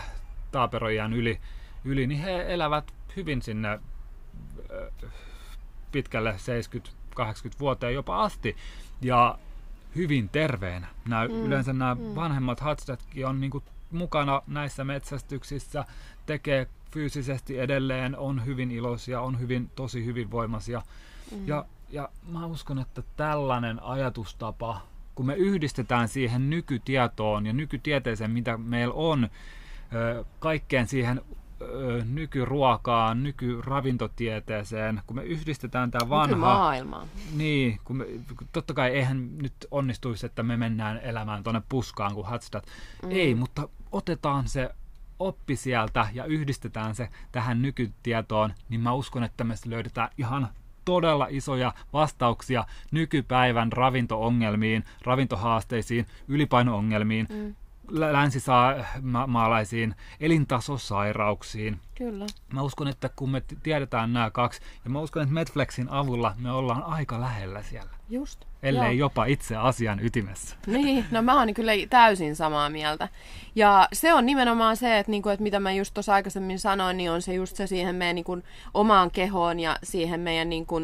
[0.52, 1.40] taaperojan yli,
[1.84, 3.80] yli, niin he elävät hyvin sinne
[5.92, 6.36] pitkälle
[7.18, 7.18] 70-80
[7.60, 8.56] vuoteen jopa asti
[9.00, 9.38] ja
[9.96, 10.86] hyvin terveenä.
[11.08, 11.34] Nämä, mm.
[11.34, 12.14] Yleensä nämä mm.
[12.14, 15.84] vanhemmat hatstatkin on niin mukana näissä metsästyksissä,
[16.26, 20.82] tekee fyysisesti edelleen, on hyvin iloisia, on hyvin tosi hyvinvoimaisia.
[21.30, 21.48] Mm.
[21.48, 24.80] Ja, ja mä uskon, että tällainen ajatustapa,
[25.14, 29.28] kun me yhdistetään siihen nykytietoon ja nykytieteeseen, mitä meillä on,
[30.38, 31.20] kaikkeen siihen
[32.14, 36.26] nykyruokaan, nykyravintotieteeseen, kun me yhdistetään tämä vanha...
[36.26, 37.08] Nykymaailmaan.
[37.36, 38.04] Niin, kun me,
[38.52, 42.66] totta kai eihän nyt onnistuisi, että me mennään elämään tuonne puskaan kuin Hatstat.
[43.02, 43.10] Mm.
[43.10, 44.70] Ei, mutta otetaan se
[45.18, 50.48] oppi sieltä ja yhdistetään se tähän nykytietoon, niin mä uskon, että me löydetään ihan
[50.84, 57.54] todella isoja vastauksia nykypäivän ravintoongelmiin, ravintohaasteisiin, ylipainoongelmiin, mm.
[57.92, 61.80] Länsimaalaisiin elintasosairauksiin.
[61.94, 62.26] Kyllä.
[62.52, 66.52] Mä uskon, että kun me tiedetään nämä kaksi, ja mä uskon, että Netflixin avulla me
[66.52, 67.90] ollaan aika lähellä siellä.
[68.10, 68.44] Just.
[68.62, 69.06] Ellei Joo.
[69.06, 70.56] jopa itse asian ytimessä.
[70.66, 73.08] Niin, no mä oon kyllä täysin samaa mieltä.
[73.54, 77.10] Ja se on nimenomaan se, että, niinku, että mitä mä just tuossa aikaisemmin sanoin, niin
[77.10, 78.42] on se just se siihen meidän niinku,
[78.74, 80.80] omaan kehoon ja siihen meidän niinku,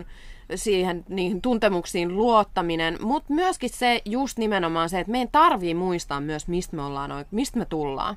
[0.55, 6.49] siihen niihin tuntemuksiin luottaminen, mutta myöskin se just nimenomaan se, että meidän tarvii muistaa myös,
[6.49, 8.17] mistä me ollaan, mistä me tullaan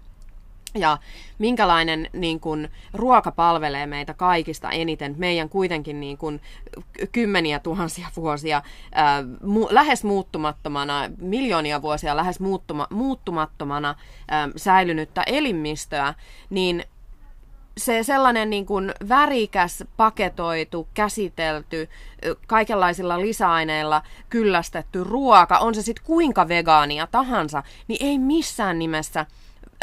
[0.75, 0.97] ja
[1.39, 5.15] minkälainen niin kun, ruoka palvelee meitä kaikista eniten.
[5.17, 6.41] Meidän kuitenkin niin kun,
[7.11, 8.61] kymmeniä tuhansia vuosia
[8.91, 13.95] ää, mu, lähes muuttumattomana, miljoonia vuosia lähes muuttuma, muuttumattomana
[14.27, 16.13] ää, säilynyttä elimmistöä,
[16.49, 16.83] niin
[17.85, 21.89] se sellainen niin kuin värikäs, paketoitu, käsitelty,
[22.47, 29.25] kaikenlaisilla lisäaineilla kyllästetty ruoka, on se sitten kuinka vegaania tahansa, niin ei missään nimessä–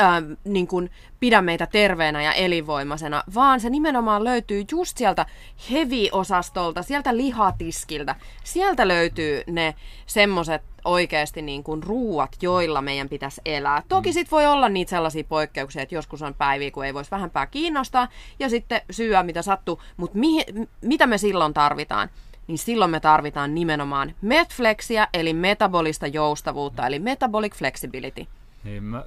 [0.01, 0.91] ähm, niin kuin
[1.21, 5.27] pidä meitä terveenä ja elinvoimaisena, vaan se nimenomaan löytyy just sieltä
[5.71, 8.15] heavy-osastolta, sieltä lihatiskiltä.
[8.45, 9.75] Sieltä löytyy ne
[10.07, 13.83] semmoset oikeasti niin kuin ruuat, joilla meidän pitäisi elää.
[13.89, 14.13] Toki mm.
[14.13, 18.09] sit voi olla niitä sellaisia poikkeuksia, että joskus on päiviä, kun ei voisi vähempää kiinnostaa,
[18.39, 20.45] ja sitten syö mitä sattuu, mutta mi-
[20.81, 22.11] mitä me silloin tarvitaan?
[22.49, 28.27] niin silloin me tarvitaan nimenomaan Medflexiä, eli metabolista joustavuutta, eli metabolic flexibility.
[28.65, 29.05] Niin, mä,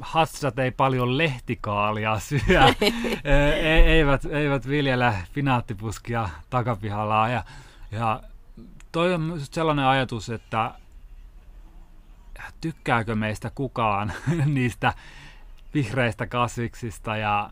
[0.00, 2.40] hassat ei paljon lehtikaalia syö,
[3.24, 7.28] e- eivät, eivät viljellä pinaattipuskia takapihalla.
[7.28, 7.44] Ja,
[7.92, 8.20] ja
[8.92, 10.74] toi on sellainen ajatus, että
[12.60, 14.12] tykkääkö meistä kukaan
[14.54, 14.94] niistä
[15.74, 17.50] vihreistä kasviksista ja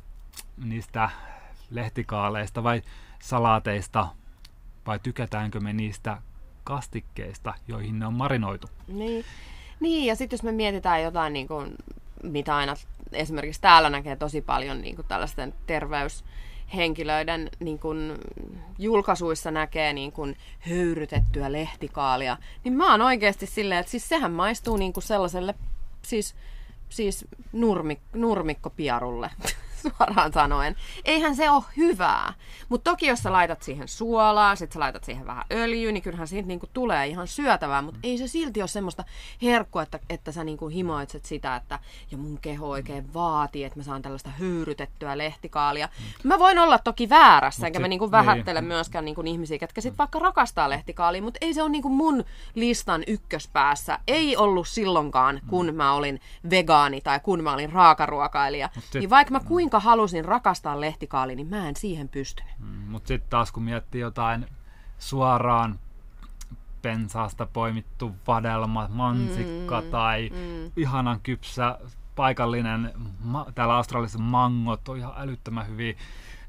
[0.64, 1.10] niistä
[1.70, 2.82] lehtikaaleista vai
[3.22, 4.06] salaateista,
[4.86, 6.22] vai tykätäänkö me niistä
[6.64, 8.66] kastikkeista, joihin ne on marinoitu.
[8.88, 9.24] Niin,
[9.80, 11.74] niin ja sitten jos me mietitään jotain, niin kuin,
[12.24, 12.74] mitä aina
[13.12, 16.24] esimerkiksi täällä näkee tosi paljon niin kuin tällaisten terveys
[16.74, 18.18] henkilöiden niin kun,
[18.78, 24.76] julkaisuissa näkee niin kun, höyrytettyä lehtikaalia, niin mä oon oikeasti silleen, että siis sehän maistuu
[24.76, 25.54] niin sellaiselle
[26.02, 26.34] siis,
[26.88, 29.30] siis nurmik, nurmikkopiarulle.
[29.90, 30.76] suoraan sanoen.
[31.04, 32.32] Eihän se ole hyvää.
[32.68, 36.28] Mutta toki jos sä laitat siihen suolaa, sit sä laitat siihen vähän öljyä, niin kyllähän
[36.28, 39.04] siitä niinku tulee ihan syötävää, mutta ei se silti ole semmoista
[39.42, 41.78] herkkua, että, että sä niinku himoitset sitä, että
[42.10, 45.88] ja mun keho oikein vaatii, että mä saan tällaista höyrytettyä lehtikaalia.
[46.24, 48.68] Mä voin olla toki väärässä, enkä mä niinku vähättele niin.
[48.68, 52.24] myöskään niinku ihmisiä, ketkä sit vaikka rakastaa lehtikaalia, mutta ei se ole niinku mun
[52.54, 53.98] listan ykköspäässä.
[54.06, 56.20] Ei ollut silloinkaan, kun mä olin
[56.50, 58.68] vegaani tai kun mä olin raakaruokailija.
[58.94, 62.52] Niin vaikka mä kuinka kuinka halusin rakastaa lehtikaali, niin mä en siihen pystynyt.
[62.58, 64.46] Mm, Mutta sitten taas kun miettii jotain
[64.98, 65.78] suoraan
[66.82, 70.72] pensaasta poimittu vadelma, mansikka mm, tai mm.
[70.76, 71.78] ihanan kypsä
[72.16, 75.94] paikallinen, ma, täällä Australiassa mangot on ihan älyttömän hyviä.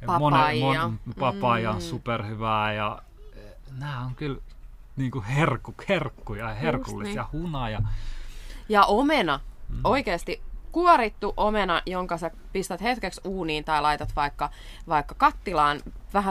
[0.05, 0.65] Papaija.
[0.65, 1.81] Mone, mon, papaja on mm.
[1.81, 3.01] superhyvää ja
[3.35, 4.41] eh, nämä on kyllä
[4.95, 7.41] niin kuin herkku, herkkuja, herkullisia, niin.
[7.41, 7.81] hunaja.
[8.69, 9.39] Ja omena.
[9.69, 9.79] Mm.
[9.83, 10.41] Oikeasti
[10.75, 14.49] kuorittu omena, jonka sä pistät hetkeksi uuniin tai laitat vaikka,
[14.87, 15.79] vaikka kattilaan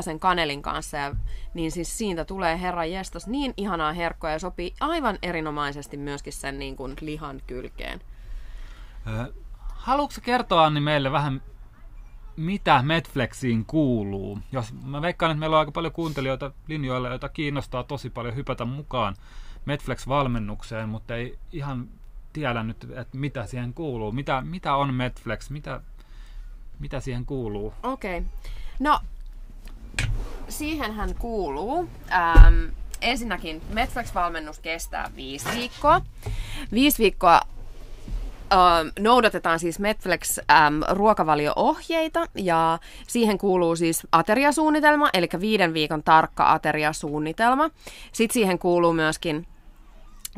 [0.00, 1.14] sen kanelin kanssa, ja,
[1.54, 6.58] niin siis siitä tulee herra jestas niin ihanaa herkkoa ja sopii aivan erinomaisesti myöskin sen
[6.58, 8.00] niin kuin lihan kylkeen.
[9.68, 11.42] haluatko kertoa Anni meille vähän,
[12.36, 14.38] mitä Medflexiin kuuluu?
[14.52, 18.64] Jos mä veikkaan, että meillä on aika paljon kuuntelijoita linjoilla, joita kiinnostaa tosi paljon hypätä
[18.64, 19.16] mukaan
[19.64, 21.88] Medflex-valmennukseen, mutta ei ihan
[22.34, 24.12] tiedä nyt, että mitä siihen kuuluu.
[24.12, 25.50] Mitä, mitä on Medflex?
[25.50, 25.80] Mitä,
[26.78, 27.74] mitä siihen kuuluu?
[27.82, 28.18] Okei.
[28.18, 28.30] Okay.
[28.78, 29.00] No,
[30.48, 31.88] siihenhän kuuluu.
[32.12, 32.64] Ähm,
[33.00, 36.00] ensinnäkin Medflex-valmennus kestää viisi viikkoa.
[36.72, 37.40] Viisi viikkoa
[38.52, 46.52] ähm, noudatetaan siis Medflex ähm, ruokavalio-ohjeita ja siihen kuuluu siis ateriasuunnitelma, eli viiden viikon tarkka
[46.52, 47.70] ateriasuunnitelma.
[48.12, 49.46] Sitten siihen kuuluu myöskin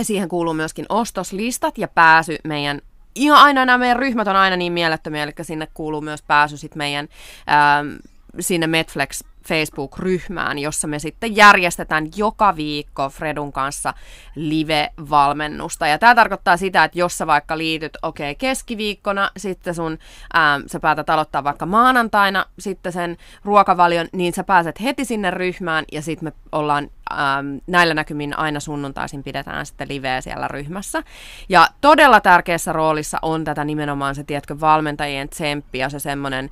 [0.02, 2.80] Siihen kuuluu myöskin ostoslistat ja pääsy meidän
[3.14, 6.74] ihan aina nämä meidän ryhmät on aina niin mielettömiä, eli sinne kuuluu myös pääsy sit
[6.74, 7.08] meidän
[7.48, 7.96] ähm,
[8.40, 13.94] sinne Medflex Facebook-ryhmään, jossa me sitten järjestetään joka viikko Fredun kanssa
[14.34, 15.86] live-valmennusta.
[15.86, 19.98] Ja tämä tarkoittaa sitä, että jos sä vaikka liityt, okei, okay, keskiviikkona, sitten sun,
[20.32, 25.84] ää, sä päätät aloittaa vaikka maanantaina sitten sen ruokavalion, niin sä pääset heti sinne ryhmään
[25.92, 31.02] ja sitten me ollaan ähm, näillä näkymin aina sunnuntaisin pidetään sitten liveä siellä ryhmässä.
[31.48, 36.50] Ja todella tärkeässä roolissa on tätä nimenomaan se, tiedätkö, valmentajien tsemppi ja se semmoinen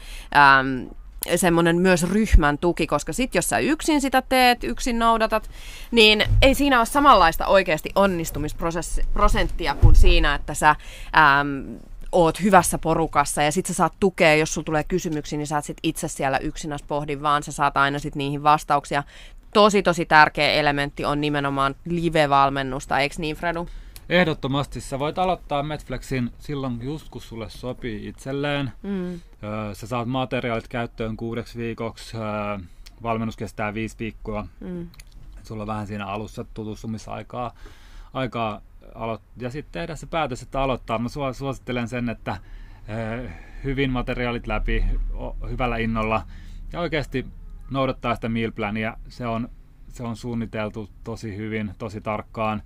[1.37, 5.51] semmoinen myös ryhmän tuki, koska sit jos sä yksin sitä teet, yksin noudatat,
[5.91, 10.77] niin ei siinä ole samanlaista oikeasti onnistumisprosenttia kuin siinä, että sä
[11.41, 11.79] äm,
[12.13, 15.65] oot hyvässä porukassa ja sit sä saat tukea, jos sulla tulee kysymyksiä, niin sä et
[15.65, 19.03] sit itse siellä yksinäs pohdin, vaan sä saat aina sit niihin vastauksia.
[19.55, 23.69] Tosi tosi tärkeä elementti on nimenomaan live-valmennusta, eikö niin Fredu?
[24.09, 28.73] Ehdottomasti sä voit aloittaa Netflixin silloin just kun sulle sopii itselleen.
[28.83, 29.21] Mm.
[29.73, 32.17] Sä saat materiaalit käyttöön kuudeksi viikoksi.
[33.03, 34.47] Valmennus kestää viisi viikkoa.
[34.61, 34.89] Mm.
[35.43, 37.55] Sulla on vähän siinä alussa tutustumisaikaa
[38.13, 38.61] aikaa
[38.95, 40.99] alo- ja sitten tehdä se päätös, että aloittaa.
[40.99, 42.37] Mä suosittelen sen, että
[43.65, 44.85] hyvin materiaalit läpi,
[45.51, 46.23] hyvällä innolla
[46.73, 47.27] ja oikeasti
[47.71, 48.97] noudattaa sitä meal plania.
[49.09, 49.49] Se on,
[49.89, 52.63] se on suunniteltu tosi hyvin, tosi tarkkaan.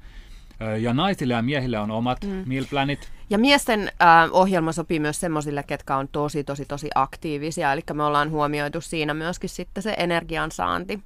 [0.80, 2.42] Ja naisille ja miehille on omat mm.
[2.46, 3.12] meal planit.
[3.30, 7.72] Ja miesten äh, ohjelma sopii myös semmoisille, ketkä on tosi, tosi, tosi aktiivisia.
[7.72, 11.00] Eli me ollaan huomioitu siinä myöskin sitten se energian saanti,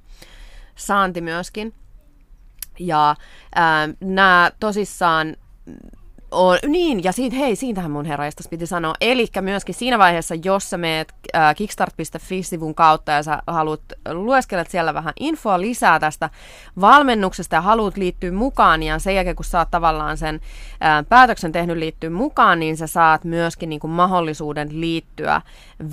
[0.75, 1.73] saanti myöskin.
[2.79, 5.35] Ja äh, nämä tosissaan
[6.33, 8.93] on, niin, ja siitä, hei, siitähän mun herra piti sanoa.
[9.01, 13.81] Eli myöskin siinä vaiheessa, jos sä meet äh, kickstart.fi-sivun kautta ja sä haluat
[14.11, 16.29] lueskella siellä vähän infoa lisää tästä
[16.81, 20.35] valmennuksesta ja haluat liittyä mukaan, ja sen jälkeen kun sä oot tavallaan sen
[20.83, 25.41] äh, päätöksen tehnyt liittyä mukaan, niin sä saat myöskin niin kuin mahdollisuuden liittyä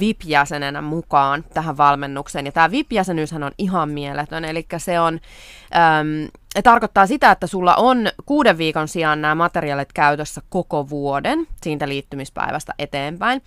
[0.01, 2.47] VIP-jäsenenä mukaan tähän valmennukseen.
[2.47, 5.21] Ja tämä VIP-jäsenyyshän on ihan mieletön, eli se on...
[5.77, 6.31] Ähm,
[6.63, 12.75] tarkoittaa sitä, että sulla on kuuden viikon sijaan nämä materiaalit käytössä koko vuoden siitä liittymispäivästä
[12.79, 13.43] eteenpäin.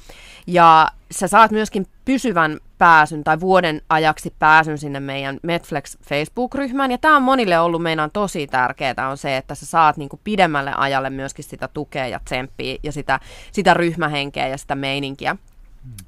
[0.48, 6.92] Ja sä saat myöskin pysyvän pääsyn tai vuoden ajaksi pääsyn sinne meidän Netflix Facebook-ryhmään.
[6.92, 10.72] Ja tämä on monille ollut meidän tosi tärkeää on se, että sä saat niinku pidemmälle
[10.78, 13.20] ajalle myöskin sitä tukea ja tsemppiä ja sitä,
[13.52, 15.36] sitä ryhmähenkeä ja sitä meininkiä.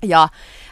[0.04, 0.22] Ja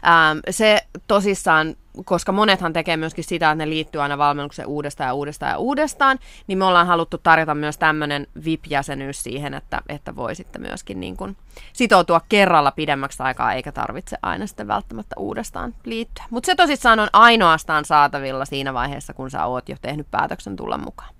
[0.08, 1.76] ähm, se tosissaan,
[2.06, 6.20] koska monethan tekee myöskin sitä, että ne liittyy aina valmennukseen uudestaan ja uudestaan ja uudestaan,
[6.48, 11.18] niin me ollaan haluttu tarjota myös tämmöinen VIP-jäsenyys siihen, että, että voi sitten myöskin niin
[11.18, 11.38] kuin
[11.74, 16.26] sitoutua kerralla pidemmäksi aikaa, eikä tarvitse aina sitten välttämättä uudestaan liittyä.
[16.30, 20.78] Mutta se tosissaan on ainoastaan saatavilla siinä vaiheessa, kun sä oot jo tehnyt päätöksen tulla
[20.78, 21.14] mukaan.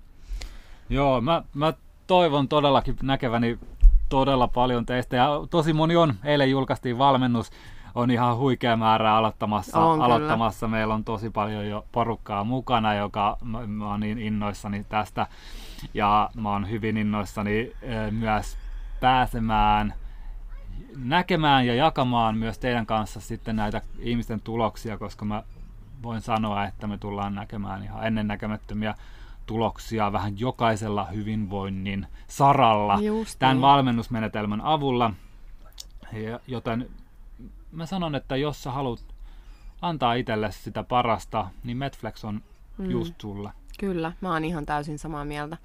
[0.88, 1.72] Joo, mä, mä
[2.06, 3.58] toivon todellakin näkeväni
[4.08, 6.14] todella paljon teistä ja tosi moni on.
[6.24, 7.50] Eilen julkaistiin valmennus
[7.94, 9.80] on ihan huikea määrä aloittamassa.
[9.80, 10.68] On, aloittamassa.
[10.68, 15.26] Meillä on tosi paljon jo porukkaa mukana, joka mä, mä oon niin innoissani tästä.
[15.94, 17.72] Ja mä oon hyvin innoissani
[18.10, 18.56] myös
[19.00, 19.94] pääsemään
[20.96, 25.42] näkemään ja jakamaan myös teidän kanssa sitten näitä ihmisten tuloksia, koska mä
[26.02, 28.94] voin sanoa, että me tullaan näkemään ihan ennennäkemättömiä
[29.46, 33.62] tuloksia vähän jokaisella hyvinvoinnin saralla Just tämän niin.
[33.62, 35.10] valmennusmenetelmän avulla.
[36.12, 36.90] Ja, joten
[37.74, 39.04] mä sanon, että jos sä haluat
[39.82, 42.42] antaa itselle sitä parasta, niin Medflex on
[42.78, 42.90] mm.
[42.90, 43.50] just sulle.
[43.78, 45.56] Kyllä, mä oon ihan täysin samaa mieltä.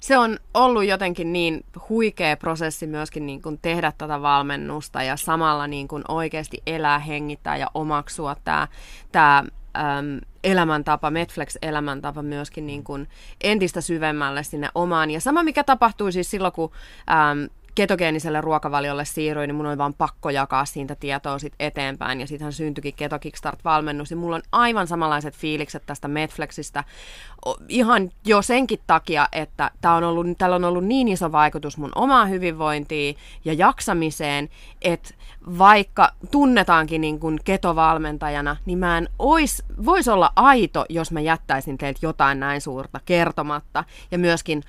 [0.00, 5.66] Se on ollut jotenkin niin huikea prosessi myöskin niin kuin tehdä tätä valmennusta ja samalla
[5.66, 8.68] niin kuin oikeasti elää, hengittää ja omaksua tämä,
[9.12, 9.44] tämä
[9.76, 13.08] äm, elämäntapa, Medflex-elämäntapa myöskin niin kuin
[13.40, 15.10] entistä syvemmälle sinne omaan.
[15.10, 16.70] Ja sama mikä tapahtui siis silloin, kun
[17.10, 17.48] äm,
[17.78, 22.20] ketogeeniselle ruokavaliolle siirryin, niin mun oli vaan pakko jakaa siitä tietoa sit eteenpäin.
[22.20, 24.10] Ja siitähän syntyikin Keto Kickstart-valmennus.
[24.10, 26.84] Ja mulla on aivan samanlaiset fiilikset tästä Medflexistä.
[27.68, 31.92] Ihan jo senkin takia, että tää on ollut, täällä on ollut niin iso vaikutus mun
[31.94, 34.48] omaan hyvinvointiin ja jaksamiseen,
[34.82, 35.14] että
[35.58, 41.78] vaikka tunnetaankin niin kuin ketovalmentajana, niin mä en ois, vois olla aito, jos mä jättäisin
[41.78, 43.84] teiltä jotain näin suurta kertomatta.
[44.10, 44.62] Ja myöskin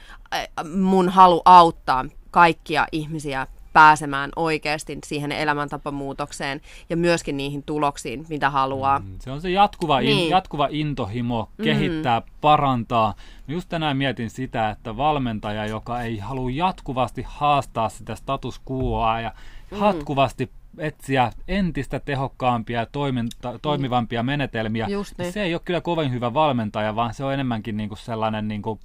[0.75, 8.99] mun halu auttaa kaikkia ihmisiä pääsemään oikeasti siihen elämäntapamuutokseen ja myöskin niihin tuloksiin, mitä haluaa.
[8.99, 10.19] Mm, se on se jatkuva, niin.
[10.19, 12.25] in, jatkuva intohimo kehittää, mm.
[12.41, 13.13] parantaa.
[13.47, 19.31] Just tänään mietin sitä, että valmentaja, joka ei halua jatkuvasti haastaa sitä status quoa ja
[19.71, 19.79] mm.
[19.81, 25.33] jatkuvasti etsiä entistä tehokkaampia ja toiminta, toimivampia menetelmiä, niin.
[25.33, 28.79] se ei ole kyllä kovin hyvä valmentaja, vaan se on enemmänkin niinku sellainen niinku,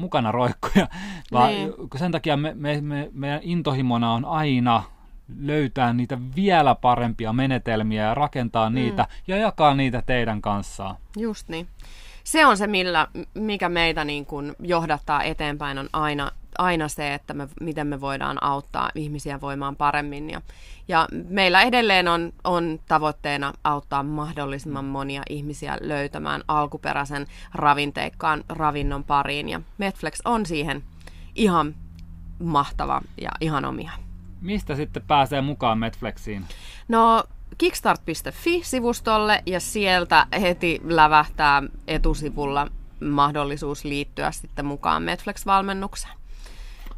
[0.00, 0.88] mukana roikkuja,
[1.32, 1.72] vaan niin.
[1.96, 4.82] sen takia me, me, me, meidän intohimona on aina
[5.38, 8.74] löytää niitä vielä parempia menetelmiä ja rakentaa mm.
[8.74, 10.96] niitä ja jakaa niitä teidän kanssaan.
[11.18, 11.68] Just niin.
[12.30, 17.34] Se on se, millä, mikä meitä niin kuin johdattaa eteenpäin, on aina aina se, että
[17.34, 20.30] me, miten me voidaan auttaa ihmisiä voimaan paremmin.
[20.30, 20.40] Ja,
[20.88, 29.48] ja meillä edelleen on, on tavoitteena auttaa mahdollisimman monia ihmisiä löytämään alkuperäisen ravinteikkaan ravinnon pariin.
[29.48, 30.82] Ja Netflix on siihen
[31.34, 31.74] ihan
[32.38, 33.92] mahtava ja ihan omia.
[34.40, 36.44] Mistä sitten pääsee mukaan Netflixiin?
[36.88, 37.24] No
[37.58, 42.66] kickstart.fi-sivustolle ja sieltä heti lävähtää etusivulla
[43.00, 46.14] mahdollisuus liittyä sitten mukaan Netflix-valmennukseen.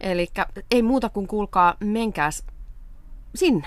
[0.01, 0.29] Eli
[0.71, 2.45] ei muuta kuin kuulkaa, menkääs
[3.35, 3.67] sinne.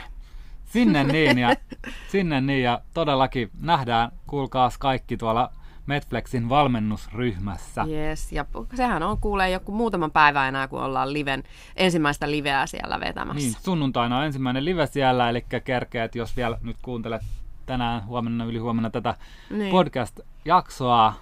[0.66, 1.56] Sinne niin ja,
[2.12, 5.52] sinne niin ja todellakin nähdään, kuulkaas kaikki tuolla
[5.88, 7.86] Netflixin valmennusryhmässä.
[7.90, 11.44] Yes, ja sehän on kuulee joku muutaman päivän enää, kun ollaan liven,
[11.76, 13.40] ensimmäistä liveä siellä vetämässä.
[13.40, 17.22] Niin, sunnuntaina on ensimmäinen live siellä, eli kerkeät, jos vielä nyt kuuntelet
[17.66, 19.16] tänään, huomenna, yli huomenna tätä
[19.50, 19.72] niin.
[19.72, 21.14] podcast-jaksoa,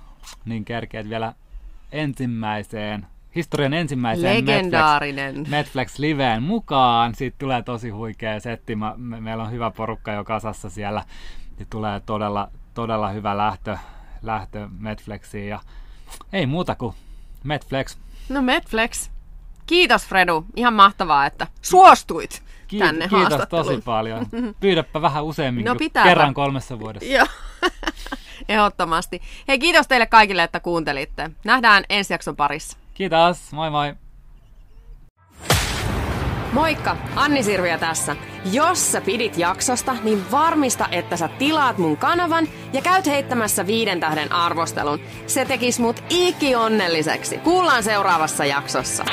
[0.46, 1.34] niin kerkeät vielä
[1.92, 5.36] ensimmäiseen historian ensimmäiseen Legendaarinen.
[5.36, 7.16] Netflix, Netflix Liveen mukaan.
[7.16, 8.76] Siitä tulee tosi huikea setti.
[8.76, 11.04] Me, meillä on hyvä porukka jo kasassa siellä.
[11.60, 13.78] Ja tulee todella, todella hyvä lähtö,
[14.24, 15.48] lähtö Netflixiin.
[15.48, 15.60] Ja
[16.34, 16.96] ei muuta kuin
[17.44, 17.98] Netflix.
[18.30, 19.10] No Netflix.
[19.66, 20.46] Kiitos Fredu.
[20.56, 24.26] Ihan mahtavaa, että suostuit Kiit- tänne Kiitos tosi paljon.
[24.60, 27.10] Pyydäpä vähän useammin no, kuin kerran kolmessa vuodessa.
[27.10, 27.28] Joo.
[28.50, 29.22] Ehdottomasti.
[29.48, 31.32] Hei, kiitos teille kaikille, että kuuntelitte.
[31.44, 32.78] Nähdään ensi jakson parissa.
[32.94, 33.94] Kiitos, moi moi!
[36.54, 38.16] Moikka, Anni Sirviö tässä.
[38.52, 44.00] Jos sä pidit jaksosta, niin varmista, että sä tilaat mun kanavan ja käyt heittämässä viiden
[44.00, 45.00] tähden arvostelun.
[45.28, 47.38] Se tekis mut iki onnelliseksi.
[47.38, 49.06] Kuullaan seuraavassa jaksossa.